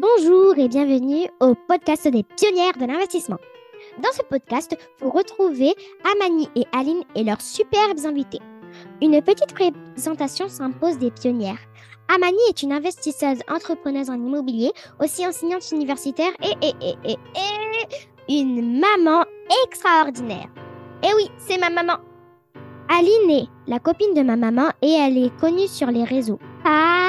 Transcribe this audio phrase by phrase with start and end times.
[0.00, 3.36] Bonjour et bienvenue au podcast des pionnières de l'investissement.
[4.02, 5.74] Dans ce podcast, vous retrouvez
[6.14, 8.38] Amani et Aline et leurs superbes invités.
[9.02, 11.58] Une petite présentation s'impose des pionnières.
[12.08, 16.74] Amani est une investisseuse entrepreneuse en immobilier, aussi enseignante universitaire et,
[18.30, 19.24] une maman
[19.66, 20.48] extraordinaire.
[21.02, 21.98] Eh oui, c'est ma maman.
[22.88, 26.99] Aline est la copine de ma maman et elle est connue sur les réseaux par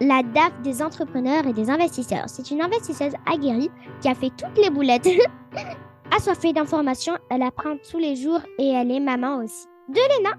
[0.00, 2.24] la DAF des entrepreneurs et des investisseurs.
[2.26, 3.70] C'est une investisseuse aguerrie
[4.00, 5.08] qui a fait toutes les boulettes.
[6.16, 9.66] Assoiffée d'informations, elle apprend tous les jours et elle est maman aussi.
[9.88, 10.30] De Léna,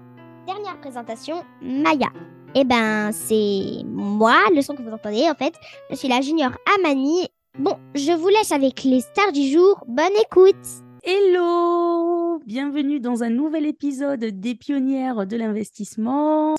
[0.46, 2.08] dernière présentation, Maya.
[2.54, 5.54] Eh ben, c'est moi, le son que vous entendez en fait.
[5.90, 7.28] Je suis la junior Amani.
[7.58, 9.84] Bon, je vous laisse avec les stars du jour.
[9.86, 10.56] Bonne écoute
[11.04, 16.54] Hello Bienvenue dans un nouvel épisode des pionnières de l'investissement.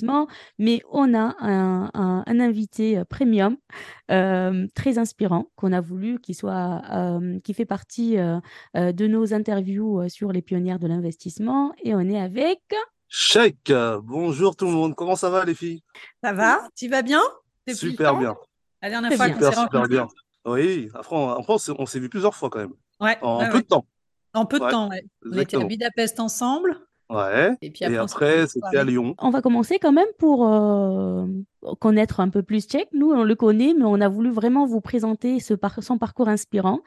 [0.58, 3.56] Mais on a un, un- un invité euh, premium
[4.10, 8.40] euh, très inspirant qu'on a voulu qu'il soit, euh, qui fait partie euh,
[8.74, 11.72] de nos interviews sur les pionnières de l'investissement.
[11.82, 12.60] Et on est avec
[13.70, 15.82] euh, bonjour tout le monde, comment ça va les filles?
[16.24, 16.68] Ça va?
[16.76, 17.20] Tu vas bien?
[17.68, 18.34] Super bien,
[18.80, 19.88] La dernière fois qu'on s'est super, super rencontrés.
[19.88, 20.08] bien.
[20.46, 23.40] Oui, après, on, après, on s'est on s'est vu plusieurs fois quand même, Ouais, en
[23.40, 23.62] ouais, peu ouais.
[23.62, 23.86] de temps.
[24.34, 25.04] En peu de Ouais, temps, ouais.
[25.26, 25.64] On était à.
[25.64, 26.78] Budapest ensemble.
[27.10, 28.84] Ouais, Et puis après, c'était à.
[28.84, 29.14] Lyon.
[29.18, 31.26] On va commencer quand même pour euh,
[31.78, 32.88] connaître un peu plus Tchèque.
[32.94, 36.28] Nous, on le connaît, mais on a voulu vraiment vous présenter ce par- son parcours
[36.28, 36.80] inspirant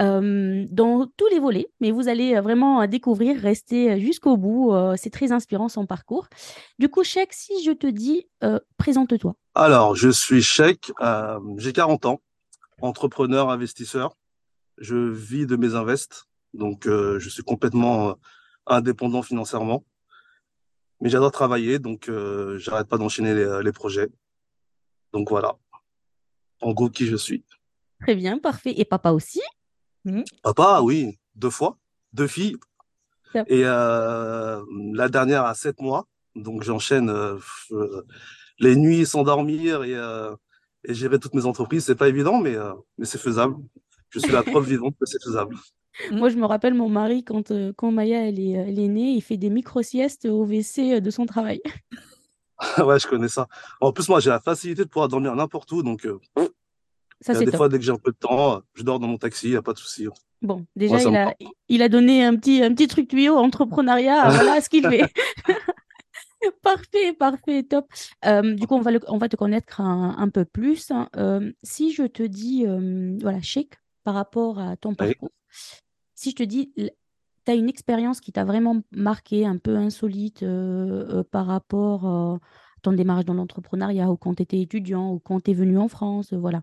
[0.00, 1.68] euh, dans tous les volets.
[1.80, 4.72] Mais vous allez euh, vraiment découvrir, rester jusqu'au bout.
[4.74, 6.26] euh, c'est très inspirant son parcours.
[6.80, 9.36] Du coup, Tchèque, si je te dis, euh, présente-toi.
[9.54, 10.42] Alors, je suis
[11.00, 12.20] euh, j'ai 40 ans,
[12.82, 14.16] entrepreneur, investisseur.
[14.78, 18.14] Je vis de mes invests, donc euh, je suis complètement euh,
[18.66, 19.84] indépendant financièrement.
[21.00, 24.08] Mais j'adore travailler, donc euh, j'arrête pas d'enchaîner les, les projets.
[25.12, 25.56] Donc voilà,
[26.60, 27.44] en gros, qui je suis.
[28.00, 28.74] Très bien, parfait.
[28.76, 29.40] Et papa aussi?
[30.04, 30.24] Mhm.
[30.42, 31.78] Papa, oui, deux fois,
[32.12, 32.56] deux filles.
[33.46, 34.62] Et euh,
[34.92, 36.06] la dernière à sept mois.
[36.34, 37.12] Donc j'enchaîne
[38.60, 40.34] les nuits sans dormir et, euh,
[40.84, 41.84] et gérer toutes mes entreprises.
[41.86, 43.56] C'est pas évident, mais, euh, mais c'est faisable.
[44.10, 45.56] Je suis la preuve vivante que c'est faisable.
[46.10, 49.12] Moi, je me rappelle mon mari, quand, euh, quand Maya elle est, elle est née,
[49.12, 51.60] il fait des micro-siestes au WC de son travail.
[52.78, 53.46] ouais, je connais ça.
[53.80, 55.82] En plus, moi, j'ai la facilité de pouvoir dormir n'importe où.
[55.82, 56.18] Donc, euh,
[57.20, 57.56] Ça, des top.
[57.56, 59.56] fois, dès que j'ai un peu de temps, je dors dans mon taxi, il n'y
[59.56, 60.06] a pas de souci.
[60.42, 61.34] Bon, déjà, Moi, il a, parle.
[61.68, 64.28] il a donné un petit, un petit truc tuyau entrepreneuriat.
[64.30, 65.02] Voilà ce qu'il fait.
[66.62, 67.86] Parfait, parfait, top.
[68.24, 70.90] Euh, du coup, on va, le- on va te connaître un, un peu plus.
[70.90, 71.06] hein.
[71.16, 73.74] Euh, si je te dis, euh, voilà, Sheikh,
[74.04, 75.14] par rapport à ton Oui.
[76.20, 76.90] Si je te dis, tu
[77.50, 82.34] as une expérience qui t'a vraiment marqué, un peu insolite euh, euh, par rapport euh,
[82.34, 85.78] à ton démarrage dans l'entrepreneuriat ou quand tu étais étudiant ou quand tu es venu
[85.78, 86.60] en France, voilà.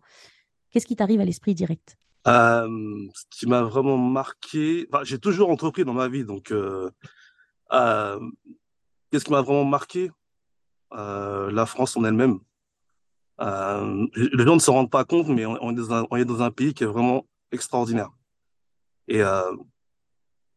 [0.69, 1.97] Qu'est-ce qui t'arrive à l'esprit direct?
[2.23, 6.91] Ce qui m'a vraiment marqué, j'ai toujours entrepris dans ma vie, donc qu'est-ce
[9.23, 10.11] qui m'a vraiment marqué?
[10.91, 12.37] La France en elle-même.
[13.39, 16.87] Les gens ne se rendent pas compte, mais on est dans un pays qui est
[16.87, 18.11] vraiment extraordinaire.
[19.07, 19.51] Et euh,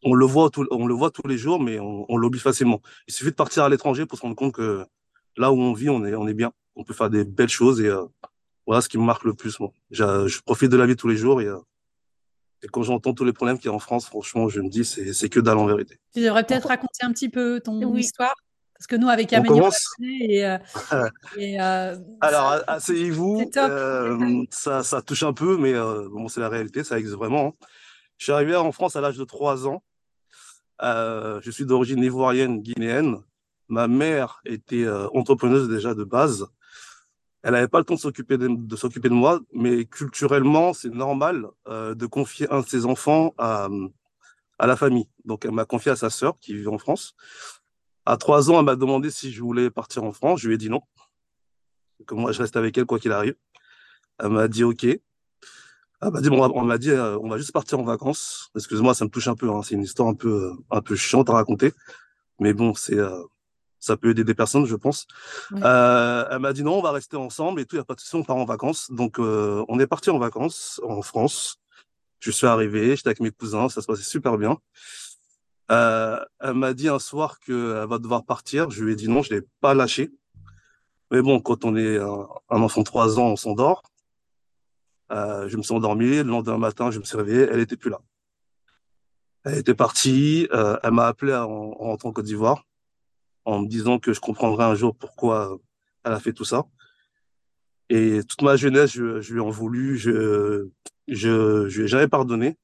[0.02, 2.80] on le voit tout, on le voit tous les jours, mais on, on l'oublie facilement.
[3.06, 4.84] Il suffit de partir à l'étranger pour se rendre compte que
[5.36, 6.52] là où on vit, on est, on est bien.
[6.76, 8.04] On peut faire des belles choses et euh,
[8.66, 9.70] voilà ce qui me marque le plus, moi.
[9.90, 11.58] Je, je profite de la vie tous les jours et, euh,
[12.62, 14.84] et quand j'entends tous les problèmes qu'il y a en France, franchement, je me dis
[14.84, 15.98] c'est c'est que dalle en vérité.
[16.14, 18.00] Tu devrais peut-être raconter un petit peu ton Oui.
[18.00, 18.34] histoire.
[18.74, 19.84] Parce que nous, avec Amélie, on commence.
[20.02, 20.56] et, euh,
[21.36, 23.50] et, euh, Alors, asseyez-vous.
[23.58, 27.48] Euh, ça, ça touche un peu, mais euh, bon, c'est la réalité, ça existe vraiment.
[27.48, 27.66] hein.
[28.20, 29.82] Je suis arrivé en France à l'âge de 3 ans.
[30.82, 33.22] Euh, je suis d'origine ivoirienne, guinéenne.
[33.69, 36.47] Ma mère était euh, entrepreneuse déjà de base.
[37.42, 40.91] Elle n'avait pas le temps de s'occuper de, de s'occuper de moi, mais culturellement, c'est
[40.91, 43.69] normal euh, de confier un de ses enfants à,
[44.59, 45.09] à la famille.
[45.25, 47.14] Donc, elle m'a confié à sa sœur qui vivait en France.
[48.04, 50.41] À 3 ans, elle m'a demandé si je voulais partir en France.
[50.41, 50.82] Je lui ai dit non.
[52.06, 53.36] Que moi, je reste avec elle quoi qu'il arrive.
[54.19, 54.86] Elle m'a dit OK.
[56.02, 58.50] Elle m'a dit, bon, on m'a dit, euh, on va juste partir en vacances.
[58.56, 59.50] Excuse-moi, ça me touche un peu.
[59.50, 59.60] Hein.
[59.62, 61.72] C'est une histoire un peu, euh, un peu chiante à raconter.
[62.38, 63.22] Mais bon, c'est, euh,
[63.80, 65.06] ça peut aider des personnes, je pense.
[65.50, 65.60] Ouais.
[65.64, 67.76] Euh, elle m'a dit non, on va rester ensemble et tout.
[67.76, 68.91] Il n'y a pas de souci, on part en vacances.
[68.92, 71.56] Donc, euh, on est parti en vacances en France.
[72.20, 74.58] Je suis arrivé, j'étais avec mes cousins, ça se passait super bien.
[75.70, 78.70] Euh, elle m'a dit un soir qu'elle va devoir partir.
[78.70, 80.10] Je lui ai dit non, je l'ai pas lâché.
[81.10, 83.82] Mais bon, quand on est un, un enfant de 3 ans, on s'endort.
[85.10, 86.16] Euh, je me suis endormi.
[86.16, 87.48] Le lendemain matin, je me suis réveillé.
[87.51, 88.01] Elle était plus là.
[89.45, 90.48] Elle était partie.
[90.53, 92.66] Euh, elle m'a appelé en, en rentrant en Côte d'Ivoire
[93.45, 95.59] en me disant que je comprendrais un jour pourquoi
[96.04, 96.66] elle a fait tout ça.
[97.89, 100.68] Et toute ma jeunesse, je, je lui en voulu, je,
[101.09, 102.56] je, je lui ai jamais pardonné.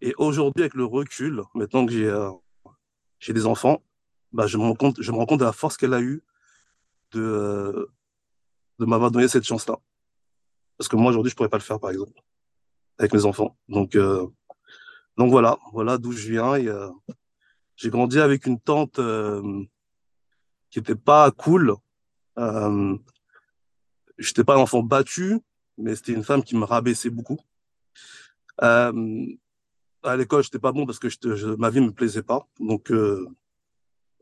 [0.00, 2.30] Et aujourd'hui, avec le recul, maintenant que j'ai euh,
[3.20, 3.82] j'ai des enfants,
[4.32, 6.24] bah, je me rends compte, je me rends compte de la force qu'elle a eue
[7.12, 7.86] de, euh,
[8.78, 9.78] de m'avoir donné cette chance-là.
[10.80, 12.18] Parce que moi, aujourd'hui, je pourrais pas le faire, par exemple,
[12.96, 13.54] avec mes enfants.
[13.68, 14.26] Donc, euh,
[15.18, 16.54] donc voilà, voilà d'où je viens.
[16.54, 16.88] Euh,
[17.76, 19.62] j'ai grandi avec une tante euh,
[20.70, 21.74] qui était pas cool.
[22.38, 22.96] Euh,
[24.16, 25.40] j'étais pas un enfant battu,
[25.76, 27.38] mais c'était une femme qui me rabaissait beaucoup.
[28.62, 29.26] Euh,
[30.02, 32.48] à l'école, j'étais pas bon parce que ma vie me plaisait pas.
[32.58, 33.28] Donc, euh,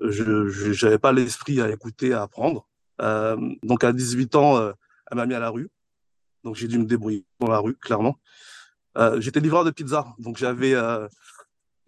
[0.01, 2.69] je n'avais pas l'esprit à écouter, à apprendre.
[3.01, 4.73] Euh, donc, à 18 ans, euh,
[5.09, 5.71] elle m'a mis à la rue.
[6.45, 8.19] Donc, j'ai dû me débrouiller dans la rue, clairement.
[8.97, 10.07] Euh, j'étais livreur de pizza.
[10.19, 11.09] Donc, j'avais euh,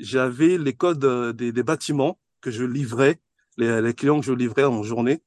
[0.00, 3.20] j'avais les codes euh, des, bâtiments que je livrais,
[3.58, 5.22] les, clients que je livrais en journée.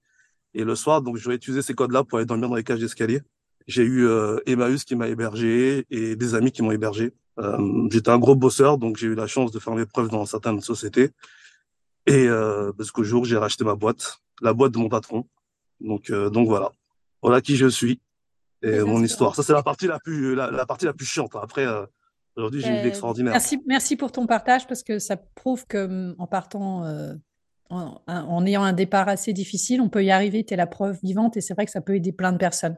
[0.54, 3.22] Et le soir, donc, j'aurais utilisé ces codes-là pour aller dormir dans les cages d'escalier.
[3.68, 7.14] J'ai eu euh, Emmaüs qui m'a hébergé et des amis qui m'ont hébergé.
[7.40, 10.26] Euh, j'étais un gros bosseur, donc j'ai eu la chance de faire mes preuves dans
[10.26, 11.12] certaines sociétés.
[12.06, 12.28] Et
[12.78, 15.26] parce qu'au jour, j'ai racheté ma boîte, la boîte de mon patron.
[15.80, 16.74] Donc, donc voilà,
[17.22, 18.02] voilà qui je suis
[18.64, 19.36] et mon histoire.
[19.36, 21.36] Ça, c'est la partie la plus, la, la, partie la plus chiante.
[21.36, 21.86] Après, euh,
[22.36, 23.34] aujourd'hui, j'ai une vie extraordinaire.
[23.34, 27.14] Merci, merci pour ton partage parce que ça prouve que en partant, euh,
[27.70, 30.44] en, en, ayant un départ assez difficile, on peut y arriver.
[30.44, 32.78] Tu es la preuve vivante et c'est vrai que ça peut aider plein de personnes.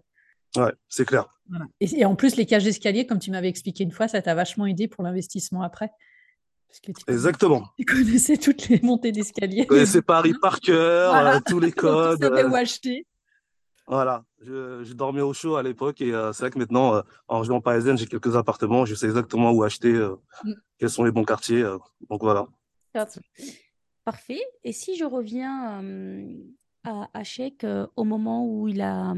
[0.56, 1.28] Ouais, c'est clair.
[1.50, 1.66] Voilà.
[1.80, 4.34] Et, et, en plus, les cages d'escalier, comme tu m'avais expliqué une fois, ça t'a
[4.36, 5.92] vachement aidé pour l'investissement après.
[6.68, 7.60] Parce que tu Exactement.
[7.60, 9.64] Connaissais, tu connaissais toutes les montées d'escalier.
[9.64, 11.36] Je connaissais Paris par cœur, voilà.
[11.36, 12.20] euh, tous les codes.
[12.20, 13.06] tu savais où acheter.
[13.88, 17.02] Voilà, je, je, dormais au chaud à l'époque et euh, c'est vrai que maintenant, euh,
[17.28, 19.94] en région parisienne, j'ai quelques appartements, je sais exactement où acheter,
[20.44, 20.54] mm.
[20.80, 21.62] quels sont les bons quartiers.
[21.62, 21.78] euh,
[22.10, 22.48] donc voilà.
[24.04, 24.42] Parfait.
[24.64, 25.84] Et si je reviens
[26.84, 27.66] à, Chèque
[27.96, 29.14] au moment où il a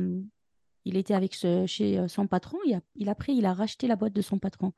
[0.85, 3.97] il était avec ce, chez son patron, il a, il, après, il a racheté la
[3.97, 4.71] boîte de son patron.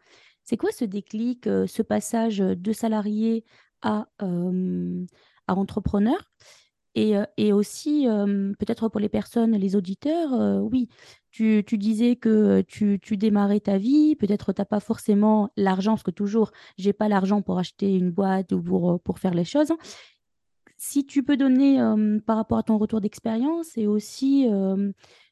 [0.44, 3.46] C'est quoi ce déclic, ce passage de salarié
[3.82, 5.06] à, euh,
[5.48, 6.18] à entrepreneur?
[6.96, 10.90] Et, et aussi, euh, peut-être pour les personnes, les auditeurs, euh, oui,
[11.32, 16.12] tu, disais que tu, démarrais ta vie, peut-être tu n'as pas forcément l'argent, parce que
[16.12, 19.72] toujours, j'ai pas l'argent pour acheter une boîte ou pour, pour faire les choses.
[20.78, 21.78] Si tu peux donner
[22.26, 24.48] par rapport à ton retour d'expérience et aussi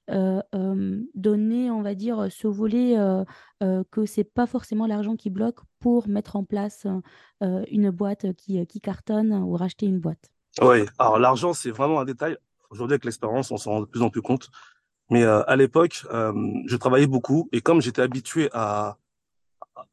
[0.09, 5.29] euh, euh, donner, on va dire, ce volet euh, que c'est pas forcément l'argent qui
[5.29, 6.87] bloque pour mettre en place
[7.41, 10.31] une boîte qui, qui, cartonne ou racheter une boîte.
[10.61, 12.37] Oui, alors l'argent, c'est vraiment un détail.
[12.69, 14.49] Aujourd'hui, avec l'expérience, on s'en rend de plus en plus compte.
[15.09, 18.97] Mais à l'époque, je travaillais beaucoup et comme j'étais habitué à,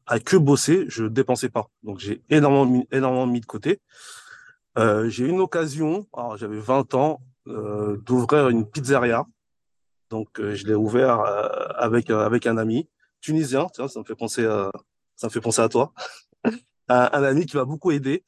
[0.07, 1.69] à que bosser, je dépensais pas.
[1.83, 3.79] Donc j'ai énormément mis, énormément mis de côté.
[4.77, 9.25] Euh, j'ai eu une occasion, j'avais 20 ans, euh, d'ouvrir une pizzeria
[10.09, 12.87] donc, euh, je l'ai ouvert euh, avec, euh, avec un ami
[13.21, 13.67] tunisien.
[13.73, 14.71] Tiens, ça me fait penser à,
[15.15, 15.93] ça me fait penser à toi.
[16.87, 18.23] un, un, ami qui m'a beaucoup aidé.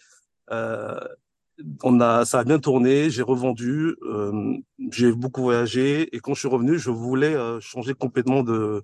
[1.83, 3.09] On a, ça a bien tourné.
[3.09, 3.95] J'ai revendu.
[4.91, 6.15] j'ai beaucoup voyagé.
[6.15, 8.83] Et quand je suis revenu, je voulais changer complètement de,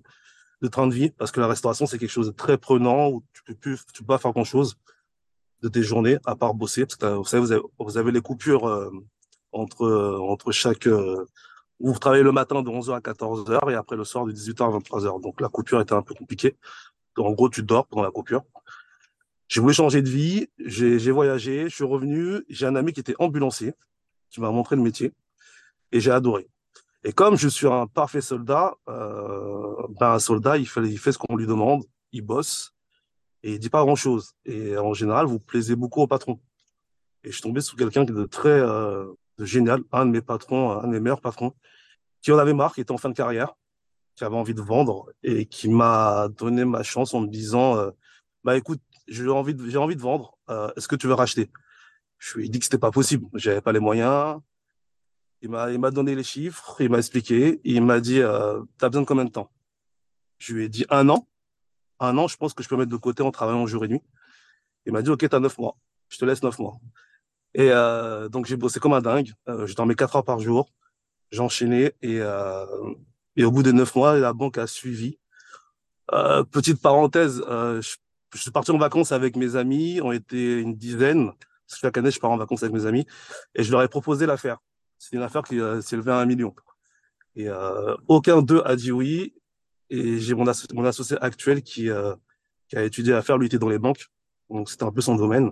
[0.64, 3.22] de train de vie parce que la restauration, c'est quelque chose de très prenant où
[3.32, 4.76] tu peux plus, tu peux pas faire grand chose
[5.62, 8.20] de tes journées à part bosser parce que vous savez, vous avez, vous avez les
[8.20, 8.90] coupures euh,
[9.52, 11.26] entre, euh, entre chaque, euh,
[11.80, 14.78] vous travaillez le matin de 11h à 14h et après le soir de 18h à
[14.78, 15.20] 23h.
[15.20, 16.56] Donc la coupure était un peu compliquée.
[17.16, 18.42] Donc, en gros, tu dors pendant la coupure.
[19.54, 23.14] J'ai voulu changer de vie, j'ai voyagé, je suis revenu, j'ai un ami qui était
[23.20, 23.72] ambulancier,
[24.28, 25.12] qui m'a montré le métier,
[25.92, 26.48] et j'ai adoré.
[27.04, 31.36] Et comme je suis un parfait soldat, euh, ben un soldat, il fait, ce qu'on
[31.36, 32.74] lui demande, il bosse,
[33.44, 34.34] et il dit pas grand-chose.
[34.44, 36.40] Et en général, vous plaisez beaucoup au patron.
[37.22, 39.06] Et je suis tombé sur quelqu'un de très euh,
[39.38, 41.54] de génial, un de mes patrons, un de mes meilleurs patrons,
[42.22, 43.54] qui en avait marre, qui était en fin de carrière,
[44.16, 47.92] qui avait envie de vendre et qui m'a donné ma chance en me disant euh,
[48.42, 51.50] bah écoute, j'ai envie de j'ai envie de vendre, euh, est-ce que tu veux racheter
[52.18, 54.40] Je lui ai dit que c'était pas possible, j'avais pas les moyens.
[55.42, 58.88] Il m'a il m'a donné les chiffres, il m'a expliqué, il m'a dit euh, t'as
[58.88, 59.50] besoin de combien de temps?
[60.38, 61.28] Je lui ai dit un an.
[62.00, 64.02] Un an, je pense que je peux mettre de côté en travaillant jour et nuit.
[64.86, 65.76] Il m'a dit ok, t'as neuf mois,
[66.08, 66.78] je te laisse neuf mois.
[67.54, 69.32] Et euh, donc j'ai bossé comme un dingue.
[69.48, 70.70] Euh, je dormais quatre heures par jour.
[71.30, 72.66] J'enchaînais et, euh,
[73.36, 75.18] et au bout de neuf mois, la banque a suivi.
[76.12, 77.96] Euh, petite parenthèse, euh, je,
[78.34, 80.00] je, suis parti en vacances avec mes amis.
[80.02, 81.32] On était une dizaine.
[81.66, 83.06] Chaque année, je pars en vacances avec mes amis
[83.54, 84.58] et je leur ai proposé l'affaire.
[84.98, 86.54] C'est une affaire qui euh, s'élevait à un million.
[87.36, 87.48] Et
[88.06, 89.34] aucun d'eux a dit oui.
[89.90, 91.88] Et j'ai mon, asso mon associé actuel qui,
[92.68, 93.38] qui a étudié l'affaire.
[93.38, 94.06] Lui était dans les banques,
[94.50, 95.50] donc c'était un peu son domaine.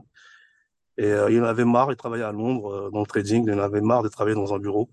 [0.99, 3.53] Et euh, il en avait marre, il travaillait à Londres euh, dans le trading, il
[3.55, 4.91] en avait marre de travailler dans un bureau.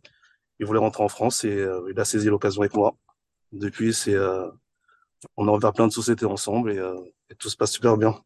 [0.59, 2.95] Il voulait rentrer en France et euh, il a saisi l'occasion avec moi.
[3.51, 4.15] Depuis, c'est,
[5.37, 6.79] on a ouvert plein de sociétés ensemble et,
[7.29, 8.19] et, tout se passe super bien.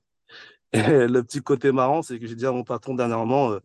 [0.72, 3.57] Et le petit côté marrant, c'est que j'ai dit à mon patron dernièrement,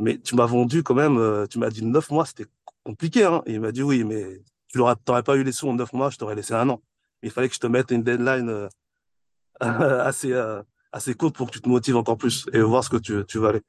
[0.00, 2.46] mais tu m'as vendu quand même, tu m'as dit neuf mois, c'était
[2.84, 3.24] compliqué.
[3.24, 5.92] Hein et il m'a dit oui, mais tu n'aurais pas eu les sous en neuf
[5.92, 6.82] mois, je t'aurais laissé un an.
[7.22, 8.68] Il fallait que je te mette une deadline
[9.60, 10.32] assez,
[10.92, 13.38] assez courte pour que tu te motives encore plus et voir ce que tu, tu
[13.38, 13.62] vas aller.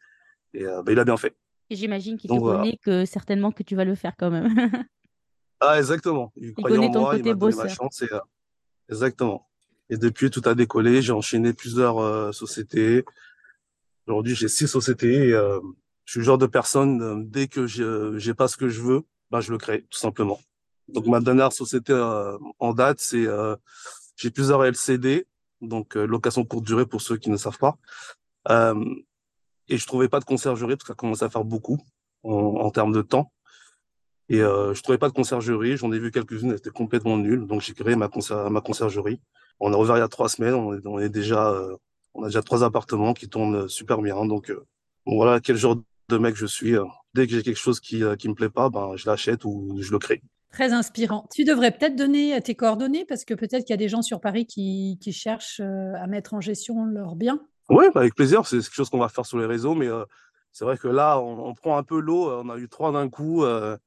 [0.53, 1.35] Et bah, il a bien fait.
[1.69, 4.49] J'imagine qu'il te connaît que certainement que tu vas le faire quand même.
[5.59, 6.31] ah, exactement.
[6.35, 7.69] Il, il connaît ton moi, côté.
[7.69, 8.07] Chance et,
[8.89, 9.47] exactement.
[9.89, 11.01] Et depuis, tout a décollé.
[11.01, 13.03] J'ai enchaîné plusieurs sociétés.
[14.07, 15.29] Aujourd'hui, j'ai six sociétés.
[15.29, 15.59] Et,
[16.05, 19.41] je suis le genre de personne, dès que j'ai pas ce que je veux, ben,
[19.41, 20.39] je le crée, tout simplement.
[20.87, 23.27] Donc, ma dernière société en date, c'est
[24.15, 25.27] j'ai plusieurs LCD,
[25.61, 27.77] donc location courte durée pour ceux qui ne savent pas.
[29.67, 31.79] Et je trouvais pas de conciergerie parce que ça commençait à faire beaucoup
[32.23, 33.31] en, en termes de temps.
[34.29, 35.77] Et euh, je trouvais pas de conciergerie.
[35.77, 37.45] J'en ai vu quelques-unes, elles étaient complètement nulles.
[37.47, 38.09] Donc j'ai créé ma,
[38.49, 39.19] ma conciergerie.
[39.59, 40.53] On a ouvert il y a trois semaines.
[40.53, 41.75] On est, on est déjà, euh,
[42.13, 44.25] on a déjà trois appartements qui tournent super bien.
[44.25, 44.65] Donc euh,
[45.05, 45.77] voilà quel genre
[46.09, 46.75] de mec je suis.
[47.13, 49.91] Dès que j'ai quelque chose qui qui me plaît pas, ben je l'achète ou je
[49.91, 50.21] le crée.
[50.51, 51.27] Très inspirant.
[51.33, 54.19] Tu devrais peut-être donner tes coordonnées parce que peut-être qu'il y a des gens sur
[54.19, 57.39] Paris qui, qui cherchent à mettre en gestion leurs biens.
[57.69, 58.45] Oui, bah, avec plaisir.
[58.45, 60.03] C'est quelque chose qu'on va faire sur les réseaux, mais euh,
[60.51, 62.31] c'est vrai que là, on, prend un peu l'eau.
[62.31, 63.43] On a eu trois d'un coup.
[63.43, 63.77] Euh, euh,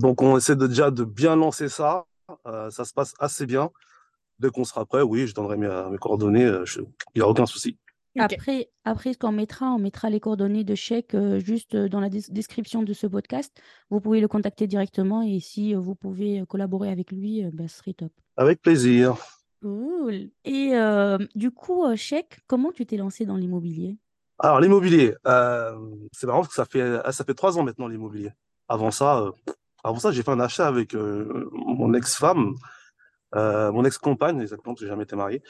[0.00, 2.04] donc, on essaie de, déjà de bien lancer ça.
[2.44, 3.70] ça se passe assez bien.
[4.38, 6.50] Dès qu'on sera prêt, oui, je donnerai mes, coordonnées.
[6.76, 7.76] Il n'y a aucun souci.
[8.18, 12.82] Après, après, ce qu'on mettra, on mettra les coordonnées de chèque juste dans la description
[12.82, 13.52] de ce podcast.
[13.90, 17.94] Vous pouvez le contacter directement et si vous pouvez collaborer avec lui, ben, ce serait
[17.94, 18.12] top.
[18.36, 19.16] Avec plaisir.
[19.62, 20.30] Cool.
[20.44, 20.72] Et
[21.34, 23.98] du coup, Chèque, comment tu t'es lancé dans l'immobilier?
[24.40, 25.76] Alors, l'immobilier, euh,
[26.12, 28.30] c'est marrant parce que ça fait, ça fait trois ans maintenant l'immobilier.
[28.68, 29.32] Avant ça,
[29.84, 32.54] avant ça, j'ai fait un achat avec mon ex-femme,
[33.34, 35.42] mon ex-compagne, exactement, parce que j'ai jamais été marié.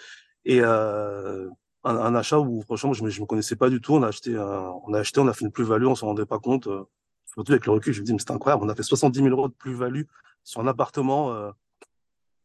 [0.45, 3.95] Et un, achat où, franchement, je ne me, connaissais pas du tout.
[3.95, 6.39] On a acheté, on a acheté, on a fait une plus-value, on s'en rendait pas
[6.39, 6.69] compte.
[7.27, 9.31] surtout avec le recul, je me dis, mais c'est incroyable, on a fait 70 000
[9.31, 10.03] euros de plus-value
[10.45, 11.53] sur un appartement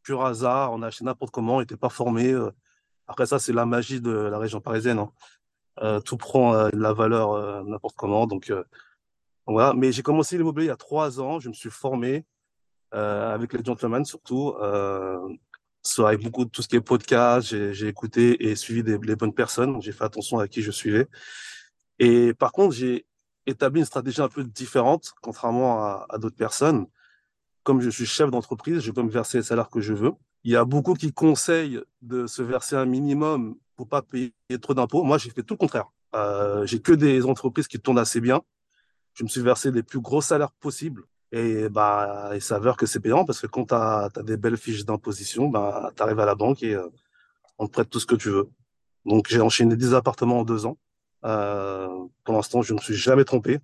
[0.04, 2.30] pur hasard, on a acheté n'importe comment, on n'était pas formé.
[2.30, 2.50] Euh.
[3.08, 4.98] Après ça, c'est la magie de la région parisienne.
[4.98, 5.10] Hein.
[5.82, 8.26] Euh, tout prend euh, la valeur n'importe comment.
[8.28, 8.52] Donc
[9.46, 9.74] voilà.
[9.74, 11.40] Mais j'ai commencé l'immobilier il y a trois ans.
[11.40, 12.24] Je me suis formé
[12.92, 14.54] avec les gentlemen surtout.
[15.98, 19.34] avec beaucoup de tout ce qui est podcast, j'ai écouté et suivi des, les bonnes
[19.34, 19.82] personnes.
[19.82, 21.06] J'ai fait attention à qui je suivais.
[21.98, 23.06] Et par contre, j'ai
[23.46, 26.86] établi une stratégie un peu différente, contrairement à, à d'autres personnes
[27.64, 30.12] comme je suis chef d'entreprise, je peux me verser le salaire que je veux.
[30.44, 34.74] Il y a beaucoup qui conseillent de se verser un minimum pour pas payer trop
[34.74, 35.02] d'impôts.
[35.02, 35.86] Moi, j'ai fait tout le contraire.
[36.14, 38.42] Euh, j'ai que des entreprises qui tournent assez bien.
[39.14, 41.04] Je me suis versé les plus gros salaires possibles.
[41.32, 44.84] Et bah, il s'avère que c'est payant parce que quand tu as, des belles fiches
[44.84, 46.88] d'imposition, bah, tu arrives à la banque et euh,
[47.58, 48.48] on te prête tout ce que tu veux.
[49.04, 50.78] Donc, j'ai enchaîné 10 appartements en deux ans.
[51.24, 51.88] Euh,
[52.24, 53.58] pour l'instant, je ne me suis jamais trompé.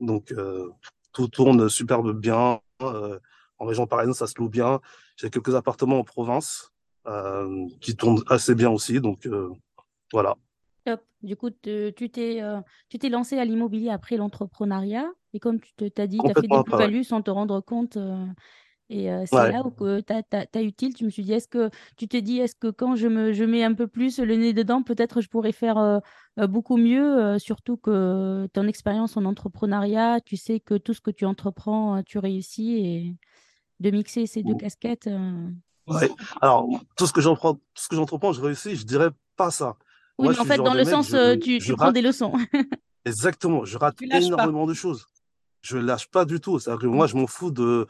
[0.00, 0.70] Donc, euh,
[1.12, 2.60] tout tourne superbe bien.
[2.82, 3.18] Euh,
[3.58, 4.80] en région parisienne, ça se loue bien.
[5.16, 6.72] J'ai quelques appartements en province
[7.80, 9.00] qui tournent assez bien aussi.
[9.00, 9.28] Donc
[10.12, 10.36] voilà.
[10.86, 11.02] Top.
[11.22, 15.06] Du coup, tu t'es euh, tu t'es lancé à l'immobilier après l'entrepreneuriat.
[15.34, 17.98] Et comme tu t'as dit, tu as fait des plus-values sans te rendre compte.
[18.88, 20.94] et c'est là où tu as, utile.
[20.94, 23.44] Tu me suis dit, est-ce que tu te dis, est-ce que quand je, me, je
[23.44, 26.00] mets un peu plus le nez dedans, peut-être je pourrais faire
[26.38, 31.26] beaucoup mieux, surtout que ton expérience en entrepreneuriat, tu sais que tout ce que tu
[31.26, 32.78] entreprends, tu réussis.
[32.78, 33.16] Et,
[33.80, 35.06] de mixer ces deux casquettes.
[35.06, 35.50] Euh.
[35.86, 36.10] Ouais.
[36.40, 39.76] Alors, tout ce que j'entreprends, ce que j'entreprends, je réussis, je dirais pas ça.
[40.18, 42.32] Oui, mais en fait, dans le sens, euh, tu, prends des leçons.
[43.04, 45.06] Exactement, je rate énormément de choses.
[45.62, 46.58] Je lâche pas du tout.
[46.58, 47.86] C'est-à-dire que moi, je m'en fous de,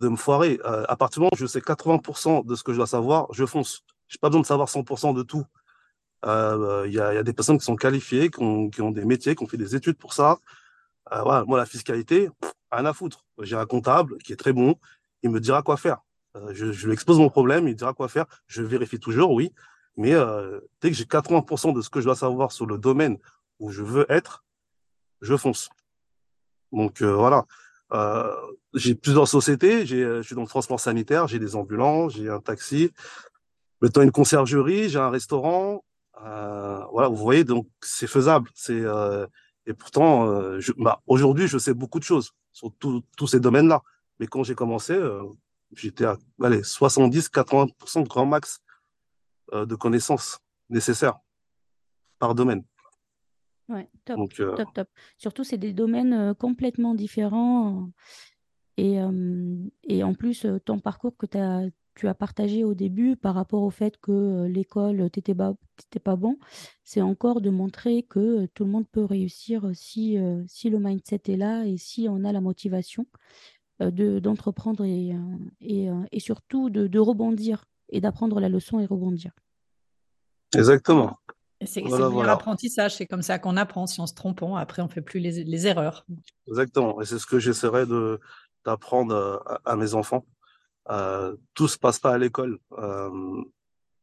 [0.00, 0.58] de me foirer.
[0.64, 3.26] Euh, à partir du moment où je sais 80% de ce que je dois savoir,
[3.32, 3.82] je fonce.
[4.08, 5.44] J'ai pas besoin de savoir 100% de tout.
[6.24, 8.90] Il euh, y, a, y, a, des personnes qui sont qualifiées, qui ont, qui ont,
[8.90, 10.38] des métiers, qui ont fait des études pour ça.
[11.10, 12.30] voilà, moi, la fiscalité,
[12.72, 13.24] rien à foutre.
[13.42, 14.76] J'ai un comptable qui est très bon,
[15.22, 15.98] il me dira quoi faire.
[16.36, 18.26] Euh, je, lui expose mon problème, il dira quoi faire.
[18.46, 19.52] Je vérifie toujours, oui.
[19.96, 23.18] Mais euh, dès que j'ai 80% de ce que je dois savoir sur le domaine
[23.58, 24.44] où je veux être,
[25.20, 25.70] je fonce.
[26.72, 27.46] Donc euh, voilà.
[28.74, 29.86] j'ai plusieurs sociétés.
[29.86, 32.92] je suis dans le transport sanitaire, j'ai des ambulances, j'ai un taxi,
[33.80, 35.84] maintenant une conciergerie, j'ai un restaurant.
[36.20, 38.50] voilà, vous voyez, donc c'est faisable.
[38.54, 38.82] C'est
[39.68, 40.30] et pourtant,
[40.76, 43.82] bah, aujourd'hui, je sais beaucoup de choses sur tous ces domaines-là.
[44.18, 45.22] Mais quand j'ai commencé, euh,
[45.74, 48.65] j'étais à 70-80% grand max euh,
[49.52, 51.18] de connaissances nécessaires
[52.18, 52.64] par domaine.
[53.68, 54.88] Ouais, top, euh, top, top.
[55.18, 57.90] Surtout, c'est des domaines complètement différents.
[58.76, 58.98] Et,
[59.84, 61.62] et en plus, ton parcours que tu as,
[61.94, 65.54] tu as partagé au début par rapport au fait que l'école, n'était pas,
[66.04, 66.38] pas bon,
[66.84, 71.36] c'est encore de montrer que tout le monde peut réussir si, si le mindset est
[71.36, 73.06] là et si on a la motivation
[73.80, 75.16] de, d'entreprendre et,
[75.60, 79.32] et, et surtout de, de rebondir et d'apprendre la leçon et rebondir.
[80.54, 81.16] Exactement.
[81.64, 83.86] C'est le meilleur apprentissage, c'est comme ça qu'on apprend.
[83.86, 86.04] Si on se trompe, après on fait plus les, les erreurs.
[86.46, 88.20] Exactement, et c'est ce que j'essaierai de
[88.64, 90.26] d'apprendre euh, à, mes enfants.
[90.90, 92.58] Euh, tout se passe pas à l'école.
[92.78, 93.10] Euh,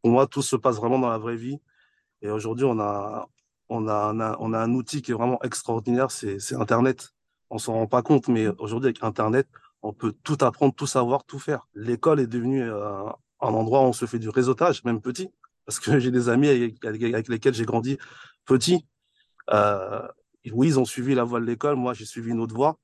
[0.01, 1.59] pour moi, tout se passe vraiment dans la vraie vie.
[2.21, 3.27] Et aujourd'hui, on a
[3.69, 7.13] on a, on a, on a un outil qui est vraiment extraordinaire, c'est Internet.
[7.49, 9.47] On s'en rend pas compte, mais aujourd'hui avec Internet,
[9.81, 11.67] on peut tout apprendre, tout savoir, tout faire.
[11.73, 13.03] L'école est devenue euh,
[13.43, 15.29] un endroit où on se fait du réseautage, même petit
[15.65, 17.97] parce que j'ai des amis avec, lesquels j'ai grandi
[18.45, 18.85] petit.
[19.51, 20.07] Euh,
[20.51, 22.77] oui, ils ont suivi la voie de l'école, moi j'ai suivi une autre voie,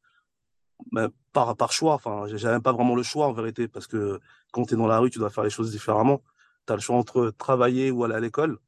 [0.92, 1.94] mais par, par choix.
[1.94, 4.20] Enfin, j'avais pas vraiment le choix en vérité, parce que
[4.52, 6.22] quand tu es dans la rue, tu dois faire les choses différemment.
[6.68, 8.60] Tu as le choix entre travailler ou aller à l'école.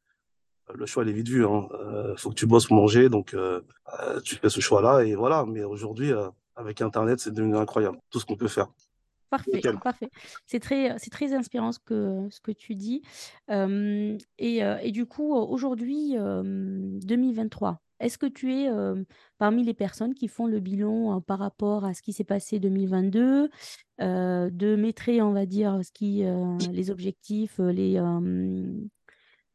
[0.73, 1.41] Le choix, il est vite vu.
[1.41, 1.67] Il hein.
[1.73, 3.61] euh, faut que tu bosses pour manger, donc euh,
[3.99, 5.45] euh, tu fais ce choix-là, et voilà.
[5.45, 6.11] Mais aujourd'hui,
[6.55, 8.67] avec Internet, c'est devenu incroyable, tout ce qu'on peut faire.
[9.31, 10.09] Parfait, parfait.
[10.45, 13.01] C'est très, c'est très inspirant ce que, ce que tu dis.
[13.49, 18.69] et, et, du coup, aujourd'hui, 2023, est-ce que tu es
[19.37, 23.49] parmi les personnes qui font le bilan par rapport à ce qui s'est passé 2022,
[23.99, 26.25] de mettre, on va dire, ce qui,
[26.69, 28.01] les objectifs, les,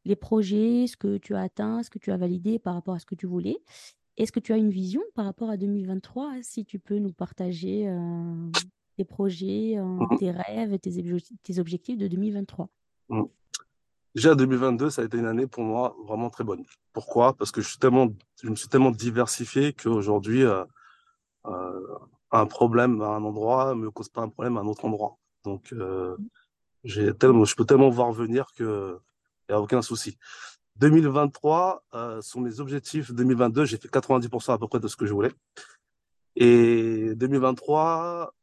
[0.07, 2.99] les projets, ce que tu as atteint, ce que tu as validé par rapport à
[2.99, 3.59] ce que tu voulais?
[4.17, 7.87] Est-ce que tu as une vision par rapport à 2023 Si tu peux nous partager
[8.97, 11.05] tes projets, mmh tes rêves, tes,
[11.43, 12.69] tes, objectifs de 2023
[13.11, 13.23] mmh.
[14.15, 16.65] Déjà, 2022, ça a été une année pour moi vraiment très bonne.
[16.95, 17.35] Pourquoi?
[17.35, 18.09] Parce que je, suis tellement,
[18.43, 20.65] je me suis tellement diversifié qu'aujourd'hui, euh,
[21.45, 21.99] euh,
[22.33, 25.19] un problème à un endroit ne me cause pas un problème à un autre endroit.
[25.45, 26.17] Donc, euh,
[26.85, 28.67] j'ai tellement, je peux tellement voir venir qu'il
[29.49, 30.19] n'y a aucun souci.
[30.77, 33.13] 2023 euh, sont mes objectifs.
[33.13, 35.33] 2022, j'ai fait 90% à peu près de ce que je voulais.
[36.37, 38.35] Et 2023,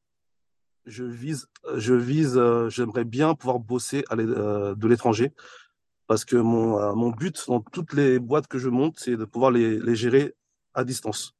[0.85, 5.33] je vise, je vise, euh, j'aimerais bien pouvoir bosser à euh, de l'étranger
[6.07, 9.25] parce que mon, euh, mon but dans toutes les boîtes que je monte, c'est de
[9.25, 10.35] pouvoir les, les gérer
[10.73, 11.33] à distance.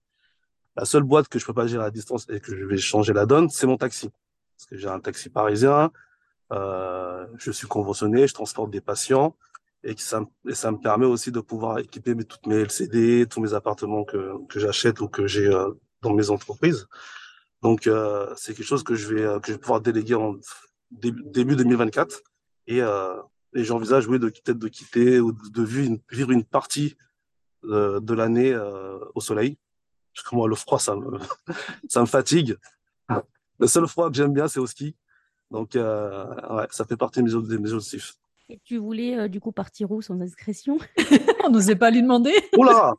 [0.76, 3.14] La seule boîte que je peux pas gérer à distance et que je vais changer
[3.14, 4.10] la donne, c'est mon taxi.
[4.58, 5.92] Parce que j'ai un taxi parisien,
[6.52, 9.36] euh, je suis conventionné, je transporte des patients
[9.84, 13.42] et, ça, et ça me permet aussi de pouvoir équiper mes, toutes mes LCD, tous
[13.42, 15.50] mes appartements que, que j'achète ou que j'ai
[16.02, 16.88] dans mes entreprises.
[17.64, 20.36] Donc, euh, c'est quelque chose que je vais, euh, que je vais pouvoir déléguer en
[20.92, 22.22] début, 2024.
[22.68, 23.16] Et, euh,
[23.56, 26.98] et j'envisage, oui, de peut-être de quitter ou de vivre une, vivre une partie
[27.64, 28.54] de, de l'année
[29.16, 29.58] au soleil.
[30.14, 31.18] Parce que moi, le froid, ça me,
[31.88, 32.58] ça me fatigue.
[33.60, 34.96] Le seul froid que j'aime bien, c'est au ski.
[35.50, 38.16] Donc, ouais, ça fait partie de mes, mes objectifs.
[38.50, 40.78] Et tu voulais du coup partir où sans inscription
[41.46, 42.34] On n'osait pas lui demander.
[42.58, 42.94] Oula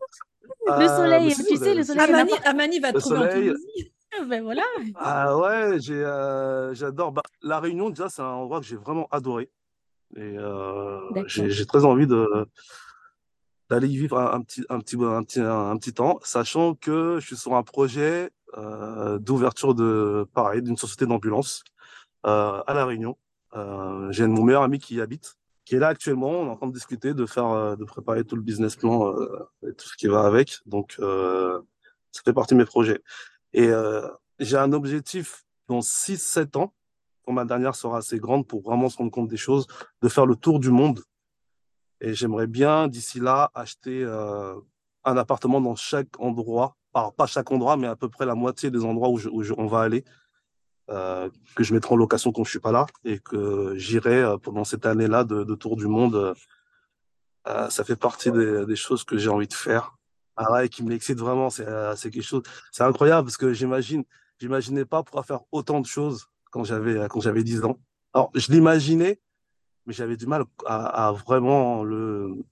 [0.66, 2.04] Le soleil, tu sais, le soleil.
[2.04, 3.93] Amani, Amani va te trouver soleil, en ah,
[4.28, 4.62] ben voilà.
[4.96, 7.12] Ah ouais, j'ai, euh, j'adore.
[7.12, 9.50] Bah, la Réunion, déjà, c'est un endroit que j'ai vraiment adoré.
[10.16, 12.46] Et euh, j'ai, très envie de
[13.70, 17.26] d'aller y vivre un, petit, un, petit, un, petit, un, petit temps, sachant que je
[17.26, 21.64] suis sur un projet euh, d'ouverture de pareil d'une société d'ambulance
[22.22, 23.16] à La Réunion.
[24.10, 26.30] j'ai mon meilleur ami qui y habite, qui est là actuellement.
[26.30, 29.12] On est en train de discuter, de faire, de préparer tout le business plan
[29.66, 30.58] et tout ce qui va avec.
[30.66, 33.02] Donc, ça fait partie de mes projets.
[33.54, 34.06] Et euh,
[34.40, 36.74] j'ai un objectif dans 6-7 ans,
[37.24, 39.66] quand ma dernière sera assez grande pour vraiment se rendre compte des choses,
[40.02, 41.00] de faire le tour du monde.
[42.00, 44.56] Et j'aimerais bien, d'ici là, acheter euh,
[45.04, 46.76] un appartement dans chaque endroit.
[46.92, 49.20] Alors, pas chaque endroit, mais à peu près la moitié des endroits où,
[49.56, 50.04] on va aller.
[50.90, 54.64] Euh, que je mettrai en location quand je suis pas là et que j'irai pendant
[54.64, 56.34] cette année-là de, tour du monde.
[57.46, 59.96] Ça fait partie des choses que j'ai envie de faire.
[60.36, 62.42] Ah ouais, qui m'excite vraiment, c'est euh, c'est quelque chose,
[62.72, 64.04] c'est incroyable parce que j'imagine,
[64.40, 67.78] j'imaginais pas pouvoir faire autant de choses quand j'avais euh, quand j'avais 10 ans.
[68.12, 69.20] Alors, je l'imaginais,
[69.86, 72.44] mais j'avais du mal à, vraiment le,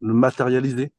[0.00, 0.92] matérialiser.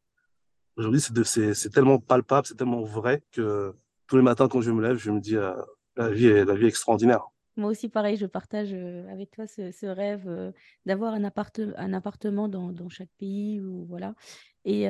[0.77, 3.73] Aujourd'hui, c'est tellement palpable, c'est tellement vrai que
[4.07, 5.53] tous les matins quand je me lève, je me dis euh,
[5.97, 7.23] la vie est la vie extraordinaire.
[7.57, 8.73] Moi aussi, pareil, je partage
[9.11, 10.53] avec toi ce, rêve
[10.85, 14.15] d'avoir un, appart un appartement dans, dans, chaque pays ou voilà.
[14.63, 14.87] Et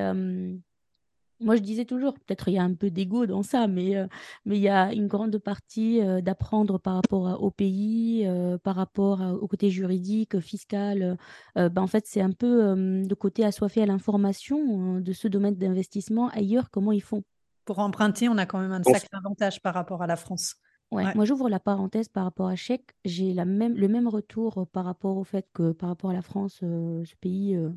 [1.39, 4.07] moi, je disais toujours, peut-être il y a un peu d'ego dans ça, mais euh,
[4.45, 8.75] mais il y a une grande partie euh, d'apprendre par rapport au pays, euh, par
[8.75, 11.17] rapport au côté juridique, fiscal.
[11.55, 16.29] ben, en fait, c'est un peu le côté assoiffé à l'information de ce domaine d'investissement
[16.29, 17.23] ailleurs, comment ils font.
[17.65, 20.55] Pour emprunter, on a quand même un sacré avantage par rapport à la France.
[20.91, 21.13] Ouais, Ouais.
[21.13, 22.95] moi j'ouvre la parenthèse par rapport à Chèque.
[23.05, 26.23] J'ai la même, le même retour par rapport au fait que par rapport à la
[26.23, 27.69] France, euh, ce pays euh,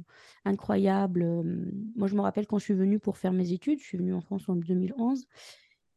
[0.46, 1.22] incroyable.
[1.22, 1.42] euh,
[1.94, 4.14] moi je me rappelle quand je suis venue pour faire mes études, je suis venue
[4.14, 5.26] en France en 2011.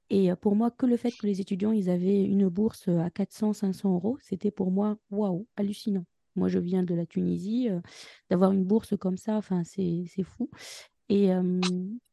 [0.10, 3.10] Et euh, pour moi, que le fait que les étudiants, ils avaient une bourse à
[3.10, 6.06] 400, 500 euros, c'était pour moi, waouh, hallucinant.
[6.36, 7.80] Moi je viens de la Tunisie, euh,
[8.30, 10.49] d'avoir une bourse comme ça, enfin c'est c'est fou.
[11.10, 11.62] Et, euh,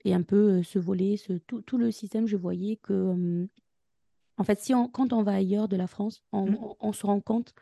[0.05, 3.47] et un peu euh, ce volet, ce, tout, tout le système, je voyais que euh,
[4.43, 6.59] en fait, si on- quand on va ailleurs de la France, on, Mm.
[6.61, 7.55] on- on se rend compte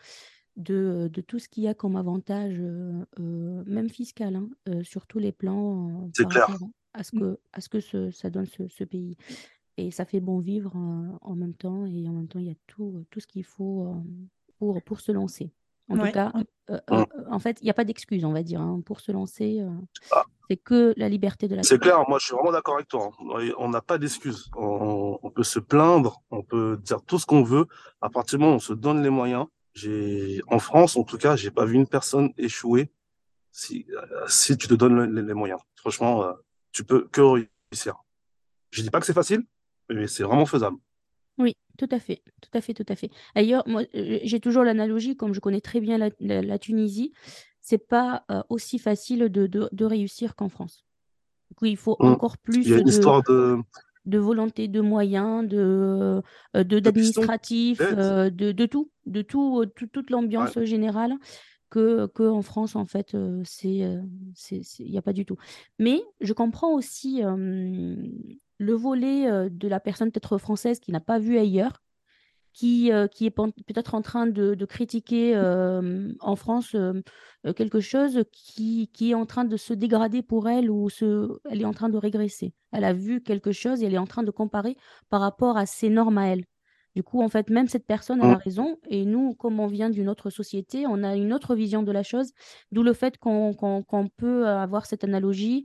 [0.57, 4.83] de, de tout ce qu'il y a comme avantage, euh, euh, même fiscal, hein, euh,
[4.83, 6.47] sur tous les plans, C'est par clair.
[6.49, 7.21] rapport à ce Mm.
[7.21, 9.17] que, à ce que ce- ça donne ce, ce pays.
[9.77, 10.73] Et ça fait bon vivre
[11.21, 13.95] en même temps, et en même temps, il y a tout, tout ce qu'il faut
[14.59, 15.53] pour, pour se lancer.
[15.91, 16.33] En tout cas,
[16.71, 16.95] euh, Mm.
[16.95, 19.61] euh, en fait, il n'y a pas d'excuse, on va dire, hein, pour se lancer.
[19.61, 19.71] euh,
[20.13, 20.25] Ah.
[20.49, 23.11] c'est que la liberté de la C'est clair, moi je suis vraiment d'accord avec toi.
[23.21, 23.51] hein.
[23.59, 24.49] On n'a pas d'excuses.
[24.57, 27.67] On, on peut se plaindre, on peut dire tout ce qu'on veut.
[28.01, 31.19] À partir du moment où on se donne les moyens, j'ai en France en tout
[31.19, 32.93] cas, j'ai pas vu une personne échouer
[33.53, 35.61] si euh, si tu te donnes le- les moyens.
[35.77, 36.33] Franchement, euh,
[36.73, 37.95] tu peux que réussir.
[38.71, 39.43] Je dis pas que c'est facile,
[39.89, 40.77] mais c'est vraiment faisable.
[41.41, 43.11] Oui, tout à fait, tout à fait, tout à fait.
[43.35, 47.13] D'ailleurs, moi, euh, j'ai toujours l'analogie, comme je connais très bien la, la- la Tunisie,
[47.63, 50.85] c'est pas euh, aussi facile de, de- de réussir qu'en France.
[51.51, 52.05] Du coup, il faut Mm.
[52.13, 53.59] encore Il y plus a une de, histoire de,
[54.05, 56.23] de volonté, de moyens, de,
[56.57, 61.15] euh, d'administratif, euh, de, de tout, de tout, tout- toute l'ambiance générale
[61.71, 63.79] que, que en France, en fait, c'est,
[64.81, 65.37] il n'y a pas du tout.
[65.79, 67.23] Mais je comprends aussi
[68.61, 71.83] le volet euh, de la personne peut-être française qui n'a pas vu ailleurs,
[72.53, 76.77] qui, euh, qui est peut-être en train de, de critiquer euh, en France
[77.57, 81.63] quelque chose qui, qui est en train de se dégrader pour elle ou se, elle
[81.63, 82.53] est en train de régresser.
[82.73, 84.77] Elle a vu quelque chose et elle est en train de comparer
[85.09, 86.45] par rapport à ses normes à elle.
[86.97, 88.35] Du coup, en fait, même cette personne, a Mm.
[88.45, 88.77] raison.
[88.89, 92.03] Et nous, comme on vient d'une autre société, on a une autre vision de la
[92.03, 92.33] chose.
[92.73, 93.55] D'où le fait qu'on
[94.17, 95.65] peut avoir cette analogie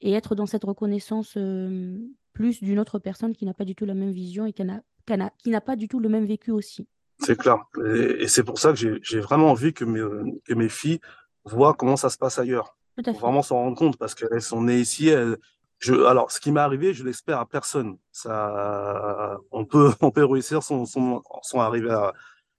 [0.00, 1.98] et être dans cette reconnaissance euh,
[2.32, 4.82] plus d'une autre personne qui n'a pas du tout la même vision et qui n'a
[5.06, 6.86] qui n'a- qui n'a pas du tout le même vécu aussi.
[7.18, 7.58] C'est clair.
[7.84, 10.00] Et, et c'est pour ça que j'ai j'ai vraiment envie que mes,
[10.44, 11.00] que mes filles
[11.44, 12.76] voient comment ça se passe ailleurs.
[13.20, 15.08] Vraiment s'en rendre compte parce qu'elles sont nées ici.
[15.08, 15.38] elles-
[15.78, 17.96] je, alors, ce qui m'est arrivé, je l'espère à personne.
[18.12, 22.12] Ça, on peut, on peut réussir sans, sans, sans arriver à,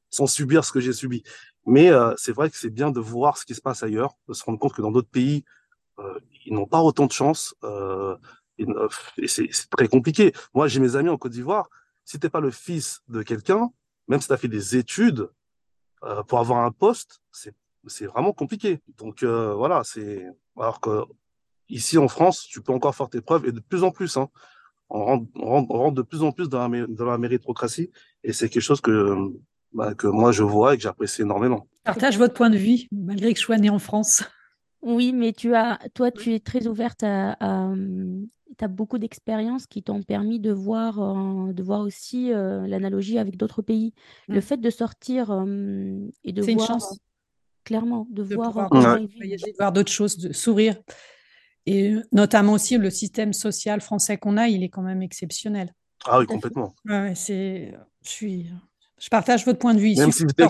[0.10, 1.24] sans subir ce que j'ai subi.
[1.66, 4.34] Mais euh, c'est vrai que c'est bien de voir ce qui se passe ailleurs, de
[4.34, 5.46] se rendre compte que dans d'autres pays,
[6.00, 7.56] euh, ils n'ont pas autant de chance.
[7.64, 8.18] Euh,
[8.60, 8.88] euh,
[9.26, 10.34] c'est très compliqué.
[10.54, 11.70] Moi, j'ai mes amis en Côte d'Ivoire.
[12.06, 13.70] Si t'es pas le fils de quelqu'un,
[14.08, 15.30] même si tu as fait des études,
[16.04, 18.82] euh, pour avoir un poste, c'est vraiment compliqué.
[18.98, 20.26] Donc euh, voilà, c'est
[20.58, 21.04] alors que
[21.70, 24.28] ici en France, tu peux encore faire tes preuves et de plus en plus, hein,
[24.89, 27.89] on rentre, de plus en plus dans la, méritocratie
[28.24, 29.18] et c'est quelque chose que
[29.74, 31.68] bah, que moi je vois et que j'apprécie énormément.
[31.84, 34.24] Partage votre point de vue, malgré que je sois née en France.
[34.84, 37.38] Oui, mais tu as, toi, tu es très ouverte à,
[38.58, 43.17] tu as beaucoup d'expériences qui t'ont permis de voir, euh, de voir aussi euh, l'analogie
[43.17, 43.93] avec d'autres pays.
[44.28, 47.00] Le fait de sortir euh, et de C'est une voir, chance
[47.63, 49.08] clairement, de de voir Ouais.
[49.17, 50.76] voyager, de voir d'autres choses, de sourire.
[51.65, 55.74] Et notamment aussi le système social français qu'on a, il est quand même exceptionnel.
[56.06, 56.76] Ah oui, complètement.
[56.86, 58.50] Ouais, c'est, je suis,
[59.00, 59.96] je partage votre point de vue.
[59.96, 60.46] Même si de je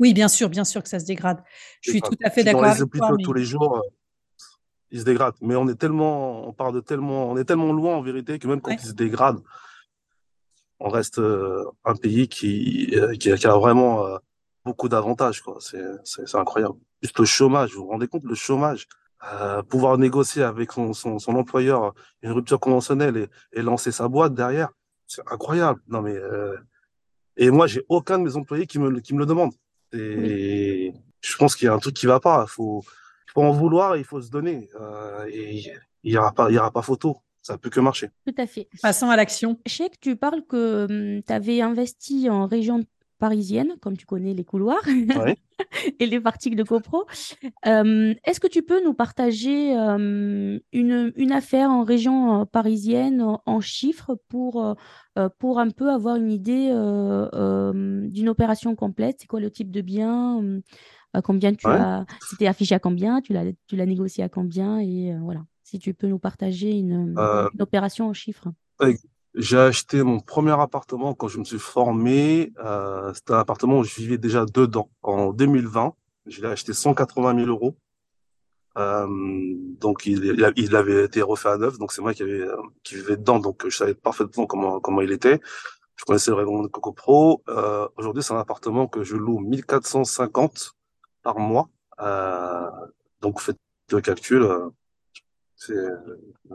[0.00, 1.42] Oui, bien sûr, bien sûr que ça se dégrade.
[1.80, 3.82] Je suis tout à fait suis dans d'accord les hôpitaux mais tous les jours, euh,
[4.90, 5.36] ils se dégradent.
[5.40, 8.46] Mais on est tellement, on part de tellement, on est tellement loin en vérité que
[8.46, 8.78] même quand Ouais.
[8.80, 9.42] ils se dégradent,
[10.80, 14.18] on reste euh, un pays qui, euh, qui, a, qui a vraiment euh,
[14.64, 15.42] beaucoup d'avantages.
[15.60, 16.74] C'est, incroyable.
[17.02, 18.86] Juste le chômage, vous vous rendez compte, le chômage,
[19.68, 24.34] pouvoir négocier avec son, son, son employeur une rupture conventionnelle et, et lancer sa boîte
[24.34, 24.68] derrière,
[25.06, 25.80] c'est incroyable.
[25.88, 26.16] Non mais
[27.36, 29.52] et moi j'ai aucun de mes employés qui me, qui me le demande.
[29.92, 32.46] Et je pense qu'il y a un truc qui va pas.
[32.46, 32.84] Faut,
[33.26, 34.68] faut en vouloir et il faut se donner.
[34.80, 35.62] Euh, et
[36.02, 37.16] il y aura pas, il y aura pas photo.
[37.42, 38.10] Ça peut que marcher.
[38.26, 38.68] Tout à fait.
[38.82, 39.58] passons à l'action.
[39.66, 42.84] Je sais que tu parles que tu avais investi en région
[43.18, 44.82] parisienne, comme tu connais les couloirs
[45.14, 45.36] Ouais.
[46.00, 47.04] et les parties de copro.
[47.66, 53.20] Euh, Est-ce que tu peux nous partager euh, une, une affaire en région euh, parisienne
[53.22, 54.74] en, en chiffres pour, euh,
[55.18, 59.16] euh, pour un peu avoir une idée euh, euh, d'une opération complète?
[59.20, 60.42] C'est quoi le type de bien?
[60.42, 60.60] euh,
[61.14, 61.76] à combien tu Ouais.
[61.76, 63.20] as, c'était affiché à combien?
[63.20, 64.78] Tu l'as, tu l'as négocié à combien?
[64.78, 68.48] Et euh, voilà, si tu peux nous partager une, Euh, une opération en chiffres.
[69.38, 72.52] J'ai acheté mon premier appartement quand je me suis formé.
[72.58, 74.90] Euh, c'était un appartement où je vivais déjà dedans.
[75.02, 75.94] En 2020,
[76.26, 77.76] je l'ai acheté 180 000 euros.
[78.76, 79.06] Euh,
[79.80, 80.24] donc il,
[80.56, 81.78] il avait été refait à neuf.
[81.78, 82.46] Donc c'est moi qui, avait,
[82.82, 83.38] qui vivais dedans.
[83.38, 85.40] Donc je savais parfaitement comment comment il était.
[85.94, 87.42] je connaissais le règlement de Coco Pro.
[87.48, 90.74] Euh, Aujourd'hui, c'est un appartement que je loue 1450
[91.22, 91.68] par mois.
[92.00, 92.68] Euh,
[93.20, 93.58] donc, faites
[93.92, 94.42] le calcul.
[94.42, 94.68] Euh,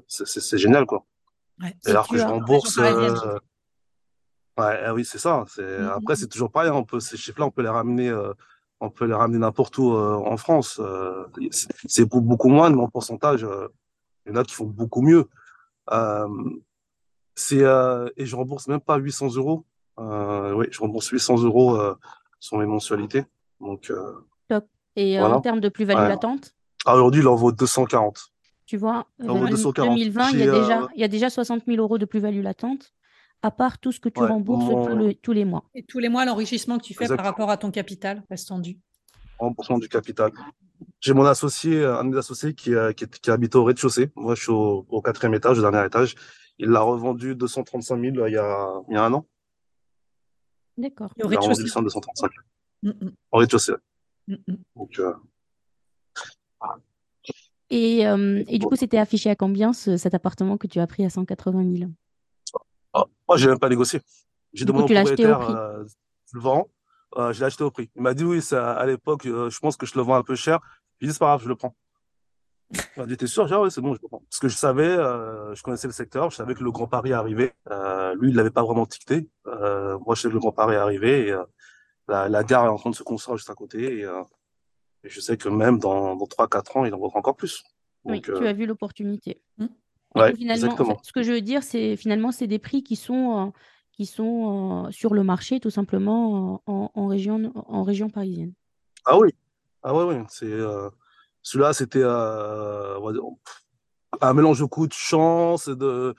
[0.07, 1.05] c'est génial, quoi.
[1.61, 2.77] Ouais, alors que je rembourse.
[2.79, 3.37] euh,
[4.57, 5.43] Ouais, ah oui, c'est ça.
[5.47, 5.89] C'est Mhm.
[5.95, 6.69] après, c'est toujours pareil.
[6.69, 8.33] On peut ces chiffres-là, on peut les ramener, euh,
[8.79, 10.79] on peut les ramener n'importe où euh, en France.
[11.87, 13.41] C'est beaucoup, moins, mais en pourcentage,
[14.25, 15.27] il y en a qui font beaucoup mieux.
[17.35, 17.63] C'est
[18.17, 19.65] et je rembourse même pas 800 euros.
[19.97, 21.79] Oui, je rembourse 800 euros
[22.39, 23.25] sur mes mensualités.
[23.59, 24.13] Donc, euh,
[24.95, 25.37] Et Voilà.
[25.37, 26.07] en termes de plus-value Ouais.
[26.09, 26.53] latente,
[26.85, 28.31] ah, aujourd'hui, il en vaut 240.
[28.73, 29.93] Tu vois, En vers 240.
[29.95, 32.05] 2020, il y, a J'ai, euh, déjà, il y a déjà 60 000 euros de
[32.05, 32.91] plus-value latente,
[33.43, 35.65] à part tout ce que tu Ouais, rembourses tous, le- tous les mois.
[35.75, 38.79] Et tous les mois, l'enrichissement que tu fais par rapport à ton capital reste tendu.
[39.37, 40.31] remboursement du capital.
[41.01, 44.09] J'ai mon associé, un de mes associés qui, euh, qui, qui habite au rez-de-chaussée.
[44.15, 46.15] Moi, je suis au, au quatrième étage, au dernier étage.
[46.57, 49.27] Il l'a revendu 235 000 euh, il y a, il y a un an.
[50.79, 51.11] D'accord.
[51.21, 51.69] Au Il l'a revendu rez-de-chaussée.
[51.69, 52.43] 100, 235 000
[52.85, 53.73] Mm, mm, au rez-de-chaussée.
[54.27, 54.55] mm, mm.
[54.75, 55.13] Donc, euh,
[57.69, 60.87] Et, euh, et du coup, c'était affiché à combien ce- cet appartement que tu as
[60.87, 61.91] pris à 180 000?
[62.93, 64.01] ah, moi, j'ai même pas négocié.
[64.53, 65.83] J'ai demandé au propriétaire, euh,
[66.33, 66.67] le vend.
[67.17, 67.89] Euh, je l'ai acheté au prix.
[67.95, 70.23] Il m'a dit oui, ça, à l'époque, euh, je pense que je le vends un
[70.23, 70.59] peu cher.
[70.99, 71.75] J'ai dit c'est pas grave, je le prends.
[72.71, 73.43] Il m'a dit t'es sûr?
[73.47, 74.19] J'ai dit, ah ouais, c'est bon, je le prends.
[74.29, 77.13] Parce que je savais, euh, je connaissais le secteur, je savais que le Grand Paris
[77.13, 77.53] arrivait.
[78.15, 79.27] Lui, il l'avait pas vraiment ticté.
[79.45, 81.35] Moi, je sais que le Grand Paris arrivait et
[82.07, 83.99] la, la gare est en train de se construire juste à côté.
[84.01, 84.07] Et,
[85.03, 87.63] et je sais que même dans, dans 3-4 ans, il en vaudra encore plus.
[88.05, 89.41] Oui, tu euh, as vu l'opportunité.
[89.57, 89.65] Mm.
[90.15, 90.95] Et ouais, finalement, en exactement.
[90.95, 93.51] fait, ce que je veux dire, c'est finalement, c'est des prix qui sont, euh,
[93.93, 98.53] qui sont euh, sur le marché, tout simplement, en, région, en région parisienne.
[99.05, 99.29] Ah oui,
[99.83, 100.23] ah ouais, ouais.
[100.29, 100.89] C'est euh,
[101.41, 102.99] celui-là, c'était euh,
[104.21, 106.15] un mélange de coups de chance, de,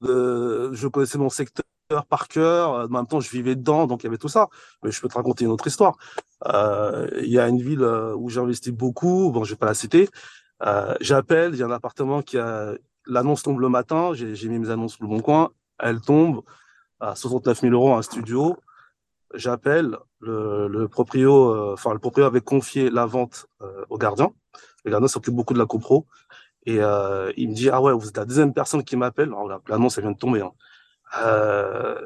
[0.00, 1.64] je connaissais mon secteur
[2.02, 2.70] par cœur.
[2.70, 4.48] En même temps, je vivais dedans, donc il y avait tout ça.
[4.82, 5.96] Mais je peux te raconter une autre histoire.
[6.46, 9.30] Euh, Il y a une ville euh, où j'ai investi beaucoup.
[9.30, 10.08] Bon, je vais pas la citer.
[10.62, 12.74] Euh, j'appelle, il y a un appartement qui a
[13.06, 14.12] l'annonce tombe le matin.
[14.14, 15.50] J'ai mis mes annonces sur le bon coin.
[15.78, 16.42] Elle tombe
[17.00, 18.56] à 69 000 euros un studio.
[19.34, 24.32] J'appelle le, le proprio, euh, enfin le proprio avait confié la vente euh, au gardien.
[24.84, 26.06] Le gardien s'occupe beaucoup de la copro
[26.66, 29.32] et euh, il me dit ah ouais vous êtes la deuxième personne qui m'appelle.
[29.68, 30.40] L'annonce elle vient de tomber.
[30.40, 30.52] Hein.
[31.18, 32.00] Euh,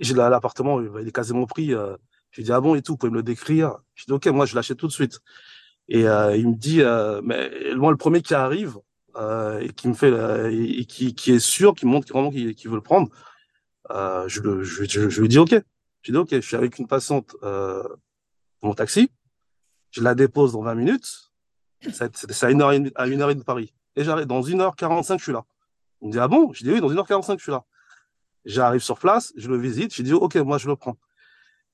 [0.00, 1.74] j'ai l'appartement, il est quasiment pris.
[1.74, 1.96] Euh,
[2.30, 3.78] je lui dis ah bon et tout, vous pouvez me le décrire?
[3.94, 5.20] Je dis ok moi je l'achète tout de suite.
[5.88, 6.82] Et euh, il me dit
[7.24, 8.76] mais moi le premier qui arrive
[9.60, 10.12] et qui me fait
[10.52, 13.08] et, qui, qui est sûr, qui montre vraiment qu'il qu'il veut le prendre,
[13.90, 15.56] je, je, lui dis ok.
[16.02, 17.82] Je dis ok, je suis avec une passante euh,
[18.62, 19.10] dans mon taxi,
[19.90, 21.30] je la dépose dans 20 minutes,
[21.92, 23.72] c'est à une heure et demie- à une heure et de Paris.
[23.96, 25.44] Et j'arrive dans 1h45, je suis là.
[26.00, 26.52] Il me dit ah bon?
[26.52, 27.64] Je dis oui, dans 1h45, je suis là.
[28.48, 30.96] J'arrive sur place, je le visite, je dis ok, moi je le prends.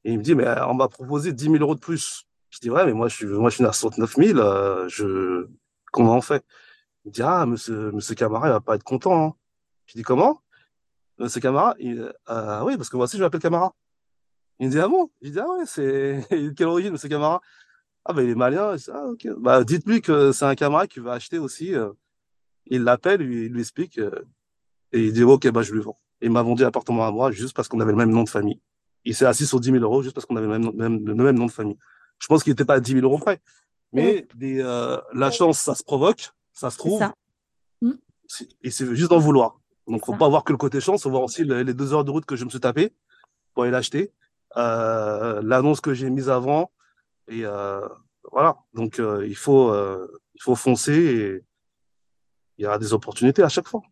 [0.05, 2.27] Et il me dit mais euh, on m'a proposé 10 000 euros de plus.
[2.51, 5.47] Je dis ouais, mais moi je suis, moi je suis à 69 000, euh, je,
[5.93, 6.45] comment on fait?
[7.05, 9.27] Il me dit ah, monsieur, monsieur Camara, il va pas être content.
[9.29, 9.35] Hein.
[9.87, 10.43] Je dis comment?
[11.19, 13.73] Monsieur Camara, il, euh, oui, parce que moi aussi je m'appelle Camara.
[14.59, 15.11] Il me dit ah bon?
[15.23, 17.41] Je dis ah ouais, c'est quelle origine, monsieur Camara?
[18.05, 18.77] Ah bah il est malien.
[18.77, 19.29] Je dis, ah ok.
[19.39, 21.73] Bah dites-lui que c'est un Camara qui va acheter aussi.
[21.75, 21.93] euh.
[22.67, 24.11] Il l'appelle, il, il lui explique euh,
[24.93, 25.97] et il dit ok bah je lui vends.
[26.25, 28.59] Il m'a vendu l'appartement à moi juste parce qu'on avait le même nom de famille.
[29.05, 31.37] Il s'est assis sur 10 000 euros juste parce qu'on avait le même, le même
[31.39, 31.77] nom de famille.
[32.19, 33.41] Je pense qu'il n'était pas à 10 000 euros près.
[33.93, 37.15] Mais des, euh, la chance, ça se provoque, ça se trouve, ça.
[38.27, 39.61] c'est- et c'est juste d'en vouloir.
[39.87, 40.19] Donc, C'est faut ça.
[40.19, 42.25] pas voir que le côté chance, faut voir aussi le- les deux heures de route
[42.25, 42.95] que je me suis tapé
[43.53, 44.13] pour aller l'acheter,
[44.57, 46.73] euh, l'annonce que j'ai mise avant,
[47.29, 47.87] et euh,
[48.33, 48.57] voilà.
[48.73, 49.75] Donc, il faut,
[50.35, 51.45] il faut foncer et
[52.57, 53.83] il y aura des opportunités à chaque fois.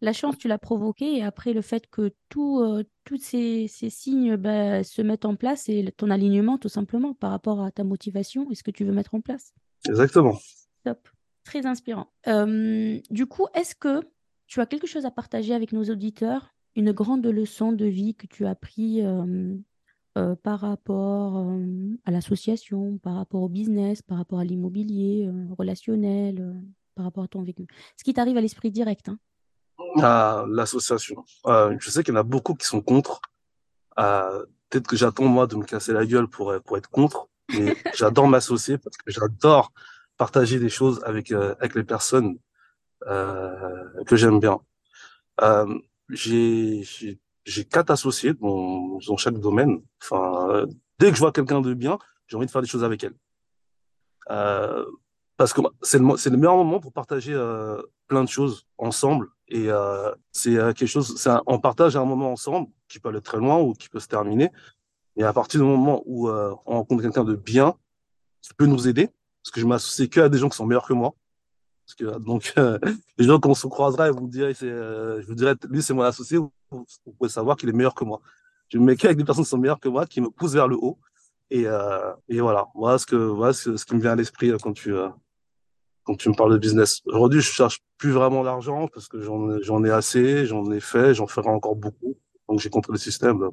[0.00, 3.90] La chance, tu l'as provoquée, et après, le fait que tout, euh, tous ces, ces
[3.90, 7.84] signes bah, se mettent en place, et ton alignement, tout simplement, par rapport à ta
[7.84, 9.52] motivation et ce que tu veux mettre en place.
[9.88, 10.38] Exactement.
[10.84, 11.08] Top.
[11.44, 12.08] Très inspirant.
[12.26, 14.02] Euh, du coup, est-ce que
[14.46, 18.26] tu as quelque chose à partager avec nos auditeurs, une grande leçon de vie que
[18.26, 19.56] tu as appris euh,
[20.42, 21.46] par rapport
[22.04, 26.56] à l'association, par rapport au business, par rapport à l'immobilier, euh, relationnel,
[26.94, 27.66] par rapport à ton vécu?
[27.96, 29.18] Ce qui t'arrive à l'esprit direct, hein.
[30.02, 31.24] À l'association.
[31.46, 33.20] Euh, je sais qu'il y en a beaucoup qui sont contre.
[33.98, 37.76] Euh, peut-être que j'attends moi de me casser la gueule pour, pour être contre, mais
[37.94, 39.72] j'adore m'associer parce que j'adore
[40.16, 42.38] partager des choses avec, euh, avec les personnes
[43.06, 44.60] euh, que j'aime bien.
[45.42, 45.78] Euh,
[46.08, 49.82] j'ai j'ai j'ai quatre associés dans, dans chaque domaine.
[50.02, 50.66] Enfin, euh,
[50.98, 53.14] dès que je vois quelqu'un de bien, j'ai envie de faire des choses avec elle.
[54.30, 54.84] Euh,
[55.36, 59.28] parce que c'est le, c'est le meilleur moment pour partager euh, plein de choses ensemble
[59.48, 63.20] Et euh, c'est euh, quelque chose, c'est on partage un moment ensemble qui peut aller
[63.20, 64.50] très loin ou qui peut se terminer.
[65.16, 67.74] Et à partir du moment où euh, on rencontre quelqu'un de bien,
[68.42, 69.08] qui peut nous aider,
[69.42, 71.14] parce que je m'associe que à des gens qui sont meilleurs que moi.
[71.86, 72.54] Parce que, donc,
[73.18, 76.02] les gens, quand on se croisera, vous direz, c'est, je vous dirais, lui, c'est mon
[76.02, 78.20] associé, vous, vous pouvez savoir qu'il est meilleur que moi.
[78.68, 80.68] Je me mets qu'avec des personnes qui sont meilleures que moi, qui me poussent vers
[80.68, 80.98] le haut.
[81.50, 81.66] Et,
[82.28, 84.92] et voilà, voilà ce que, voilà ce, ce qui me vient à l'esprit quand tu,
[86.06, 87.02] quand tu me parles de business.
[87.06, 91.14] Aujourd'hui, je cherche plus vraiment l'argent parce que j'en j'en ai assez, j'en ai fait,
[91.14, 92.16] j'en ferai encore beaucoup.
[92.48, 93.50] Donc j'ai compris le système.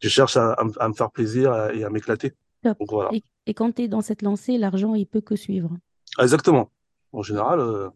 [0.00, 2.34] Je cherche à, à, me faire plaisir et à m'éclater.
[2.62, 3.10] Donc voilà.
[3.12, 5.70] Et, et quand tu es dans cette lancée, l'argent, il peut que suivre.
[6.18, 6.70] Exactement.
[7.12, 7.88] En général, euh,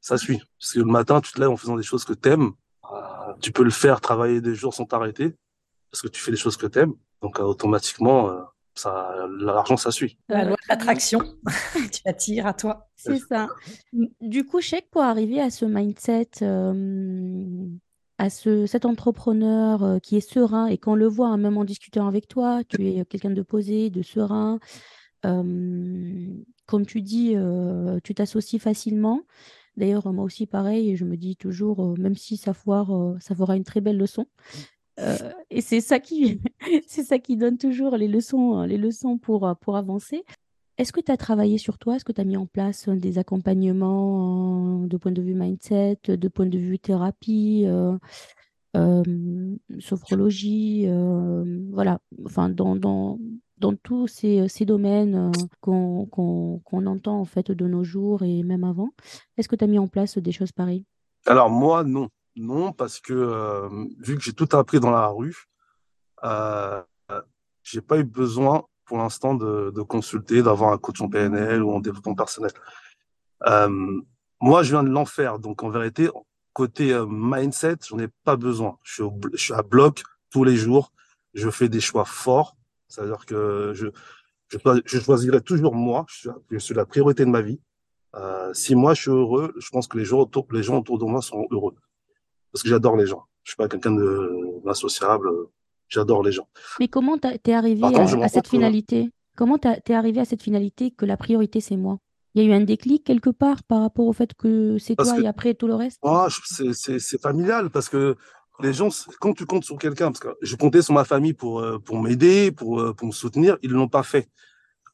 [0.00, 0.40] ça suit.
[0.58, 2.52] Parce que le matin, tu te lèves en faisant des choses que t'aimes.
[2.92, 5.34] Euh, tu peux le faire travailler des jours sans t'arrêter
[5.90, 6.94] parce que tu fais les choses que t'aimes.
[7.22, 8.42] Donc euh, automatiquement, euh,
[8.74, 10.18] ça, l'argent, ça suit.
[10.28, 11.20] La loi d'attraction,
[11.92, 12.88] tu attires à toi.
[12.96, 13.48] C'est ça.
[14.20, 17.66] Du coup, Chèque, pour arriver à ce mindset, euh,
[18.18, 21.64] à ce, cet entrepreneur euh, qui est serein, et qu'on le voit, hein, même en
[21.64, 24.58] discutant avec toi, tu es quelqu'un de posé, de serein.
[25.24, 26.28] Euh,
[26.66, 29.22] comme tu dis, euh, tu t'associes facilement.
[29.76, 33.34] D'ailleurs, moi aussi, pareil, je me dis toujours, euh, même si ça foire, euh, ça
[33.34, 34.26] fera une très belle leçon.
[35.00, 36.40] Euh, et c'est ça qui,
[36.86, 40.24] c'est ça qui donne toujours les leçons, les leçons pour, pour avancer.
[40.76, 41.96] Est-ce que tu as travaillé sur toi?
[41.96, 46.28] Est-ce que tu as mis en place des accompagnements de point de vue mindset, de
[46.28, 47.96] point de vue thérapie, euh,
[48.76, 49.02] euh,
[49.78, 53.20] sophrologie, euh, voilà, enfin dans, dans,
[53.58, 56.08] dans tous ces, ces domaines qu'on
[56.72, 58.90] entend en fait de nos jours et même avant.
[59.36, 60.84] Est-ce que tu as mis en place des choses pareilles?
[61.26, 62.08] Alors moi, non.
[62.36, 63.68] Non, parce que euh,
[64.00, 65.36] vu que j'ai tout appris dans la rue,
[66.24, 66.82] euh,
[67.62, 71.80] j'ai pas eu besoin pour l'instant de, consulter, d'avoir un coach en PNL ou en
[71.80, 72.50] développement personnel.
[73.46, 74.00] Euh,
[74.40, 76.08] moi, je viens de l'enfer, donc en vérité,
[76.52, 78.78] côté euh, mindset, j'en ai pas besoin.
[78.82, 80.92] Je suis, à bloc tous les jours.
[81.32, 82.56] Je fais des choix forts,
[82.88, 83.88] c'est-à-dire que je,
[84.48, 86.06] je, je choisirai toujours moi.
[86.08, 87.60] Je suis, la priorité de ma vie.
[88.14, 90.98] Euh, si moi je suis heureux, je pense que les gens autour, les gens autour
[90.98, 91.74] de moi seront heureux
[92.52, 93.26] parce que j'adore les gens.
[93.42, 93.90] Je suis pas quelqu'un
[94.64, 95.28] d'insociable.
[95.88, 96.48] J'adore les gens.
[96.80, 99.10] Mais comment t'es arrivé à, à cette finalité?
[99.36, 101.98] Comment t'es arrivé à cette finalité que la priorité c'est moi?
[102.34, 105.16] Il y a eu un déclic quelque part par rapport au fait que c'est toi
[105.16, 105.98] que, et après tout le reste?
[106.02, 106.28] Moi,
[106.72, 108.16] c'est familial parce que
[108.60, 108.88] les gens,
[109.20, 112.00] quand tu comptes sur quelqu'un, parce que je comptais sur ma famille pour euh, pour
[112.00, 114.28] m'aider, pour euh, pour me soutenir, ils l'ont pas fait.